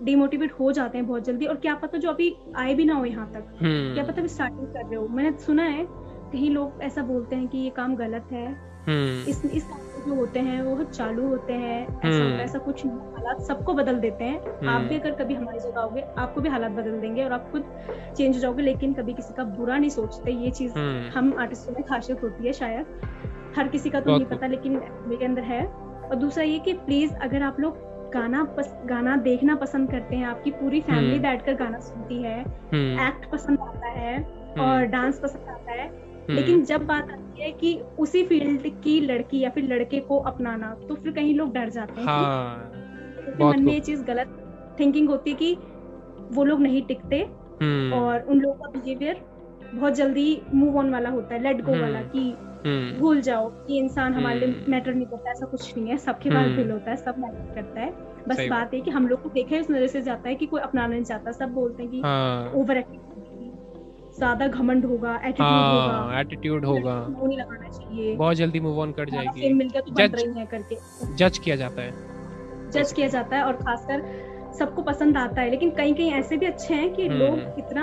[0.03, 3.05] डिमोटिवेट हो जाते हैं बहुत जल्दी। और क्या पता जो अभी आए भी ना हो
[3.05, 5.87] यहाँ तक। हम्म। क्या पता स्टार्टिंग कर रहे हो। मैंने सुना है
[6.33, 8.75] कहीं लोग ऐसा बोलते हैं कि ये काम गलत है।
[9.29, 9.67] इस इस
[10.07, 13.99] जो होते हैं वो चालू होते हैं। ऐसा हम्म। ऐसा कुछ नहीं। हालात सबको बदल
[13.99, 17.25] देते हैं। आप हम्म। भी अगर कभी हमारी जगह आओगे आपको भी हालात बदल देंगे
[17.25, 17.65] और आप खुद
[18.17, 21.73] चेंज हो जाओगे लेकिन कभी किसी का बुरा नहीं सोचते। ये चीज़ हम्म। हम आर्टिस्टों
[21.73, 22.87] में खासियत होती है शायद।
[23.57, 24.73] हर किसी का तो नहीं पता लेकिन
[25.07, 25.67] मेरे अंदर है।
[26.05, 30.27] और दूसरा ये कि प्लीज़ अगर आप लोग गाना पस, गाना देखना पसंद करते हैं
[30.27, 34.19] आपकी पूरी फैमिली बैठकर गाना सुनती है एक्ट पसंद आता है
[34.61, 35.89] और डांस पसंद आता है
[36.31, 40.19] लेकिन हम्म। जब बात आती है कि उसी फ़ील्ड की लड़की या फिर लड़के को
[40.25, 42.71] अपनाना तो फिर कहीं लोग डर जाते हैं हाँ,
[43.29, 44.41] तो मन में ये चीज़ गलत
[44.81, 45.57] थिंकिंग होती है कि
[46.33, 47.19] वो लोग नहीं टिकते
[47.63, 49.21] हम्म। और उन लोगों का बिहेवियर
[49.75, 53.79] बहुत जल्दी मूव ऑन वाला होता है लेट गो वाला हम्म। कि भूल जाओ कि
[53.79, 56.97] इंसान हमारे लिए मैटर नहीं करता ऐसा कुछ नहीं है। सबके पास दिल होता है
[56.97, 57.91] सब मैटर करता है।
[58.29, 60.47] बस बात है कि हम लोग को देखा है उस नज़र से जाता है कि
[60.47, 61.99] कोई अपनाना नहीं चाहता। सब बोलते हैं कि
[62.59, 63.03] ओवर हाँ।
[64.19, 68.93] ज़्यादा घमंड होगा एटीट्यूड हाँ, होगा। एटीट्यूड होगा। नहीं लगाना चाहिए। बहुत जल्दी मूव ऑन
[68.93, 70.77] कर जाएगी। मिल गया तो बन रही है करके।
[71.17, 75.71] जज किया जाता है। जज किया जाता है और खासकर सबको पसंद आता है। लेकिन
[75.71, 77.83] कहीं कहीं ऐसे भी अच्छे हैं कि हम्म। लोग इतना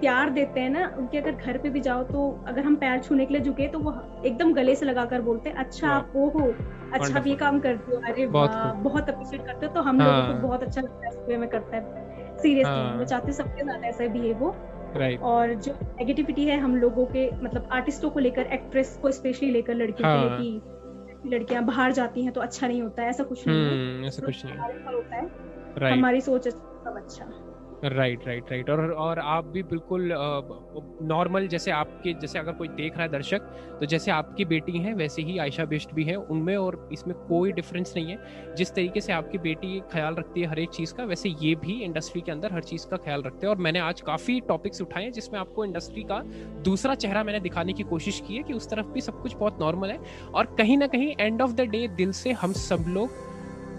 [0.00, 3.26] प्यार देते हैं ना उनके अगर घर पे भी जाओ तो अगर हम पैर छूने
[3.26, 3.94] के लिए झुके तो वो
[4.26, 6.46] एकदम गले से लगाकर बोलते हैं अच्छा आप वो हो
[6.92, 8.50] अच्छा आप ये काम करते हो अरे बहुत
[8.82, 11.76] बहुत अप्रिशिएट करते हो। तो हम लोगों हाँ। को बहुत अच्छा लगता है में करता
[11.76, 14.54] है। सीरियसली हाँ। वो चाहते हैं सबके साथ ऐसा बिहेव हो
[14.96, 19.50] राइट और जो नेगेटिविटी है हम लोगों के मतलब आर्टिस्टों को लेकर एक्ट्रेस को स्पेशली
[19.50, 23.08] लेकर लड़कियों के हाँ। लिए कि लड़कियाँ बाहर जाती हैं तो अच्छा नहीं होता है
[23.08, 24.58] ऐसा कुछ नहीं है। हम्म ऐसा कुछ नहीं
[24.94, 27.24] होता है। हमारी सोच है सब अच्छा।
[27.84, 30.08] राइट राइट राइट और और आप भी बिल्कुल
[31.02, 33.42] नॉर्मल जैसे आपके, जैसे अगर कोई देख रहा है दर्शक
[33.80, 37.52] तो जैसे आपकी बेटी है, वैसे ही आयशा बिष्ट भी है, उनमें और इसमें कोई
[37.52, 41.04] डिफरेंस नहीं है। जिस तरीके से आपकी बेटी ख्याल रखती है हर एक चीज़ का,
[41.04, 44.00] वैसे ये भी इंडस्ट्री के अंदर हर चीज़ का ख्याल रखते हैं। और मैंने आज
[44.00, 46.20] काफ़ी टॉपिक्स उठाए हैं, जिसमें आपको इंडस्ट्री का
[46.64, 49.60] दूसरा चेहरा मैंने दिखाने की कोशिश की है कि उस तरफ़ भी सब कुछ बहुत
[49.60, 50.00] नॉर्मल है।
[50.34, 53.26] और कहीं ना कहीं एंड ऑफ़ द डे दिल से हम सब लोग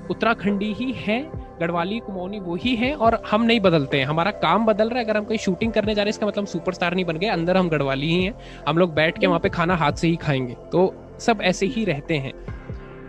[0.10, 1.32] उत्तराखंडी ही हैं,
[1.62, 5.06] गढ़वाली कुमौनी वो ही हैं, और हम नहीं बदलते हैं। हमारा काम बदल रहा है।
[5.06, 7.58] अगर हम कहीं शूटिंग करने जा रहे हैं, इसका मतलब सुपरस्टार नहीं बन गए, अंदर
[7.58, 8.34] हम गढ़वाली ही हैं।
[8.68, 11.86] हम लोग बैठ के वहाँ पे खाना हाथ से ही खाएँगे। तो सब ऐसे ही
[11.86, 12.34] रहते हैं।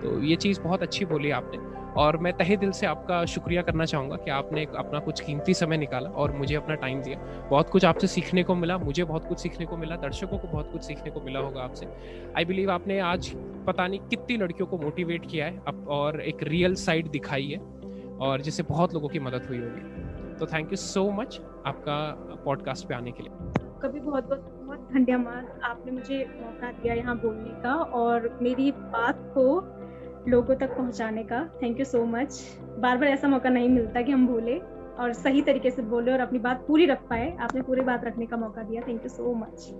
[0.02, 3.84] तो ये चीज़ बहुत अच्छी बोली आपने। और मैं तहे दिल से आपका शुक्रिया करना
[3.84, 7.18] चाहूँगा कि आपने अपना कुछ कीमती समय निकाला और मुझे अपना टाइम दिया।
[7.50, 10.72] बहुत कुछ आपसे सीखने को मिला, मुझे बहुत कुछ सीखने को मिला, दर्शकों को बहुत
[10.72, 11.86] कुछ सीखने को मिला होगा आपसे।
[12.36, 13.32] आई बिलीव आपने आज
[13.66, 17.58] पता नहीं कितनी लड़कियों को मोटिवेट किया है और एक रियल साइड दिखाई है
[18.18, 21.98] और जिससे बहुत लोगों की मदद हुई होगी। तो थैंक यू सो मच आपका
[22.44, 23.32] पॉडकास्ट पे आने के लिए।
[23.82, 29.18] कभी बहुत बहुत बहुत धन्यवाद। आपने मुझे मौका दिया यहाँ बोलने का और मेरी बात
[29.34, 29.60] को
[30.28, 32.40] लोगों तक पहुँचाने का। थैंक यू सो मच
[32.78, 34.58] बार बार ऐसा मौका नहीं मिलता कि हम बोले
[34.98, 38.26] और सही तरीके से बोले और अपनी बात पूरी रख पाए। आपने पूरी बात रखने
[38.26, 39.70] का मौका दिया। Thank you so much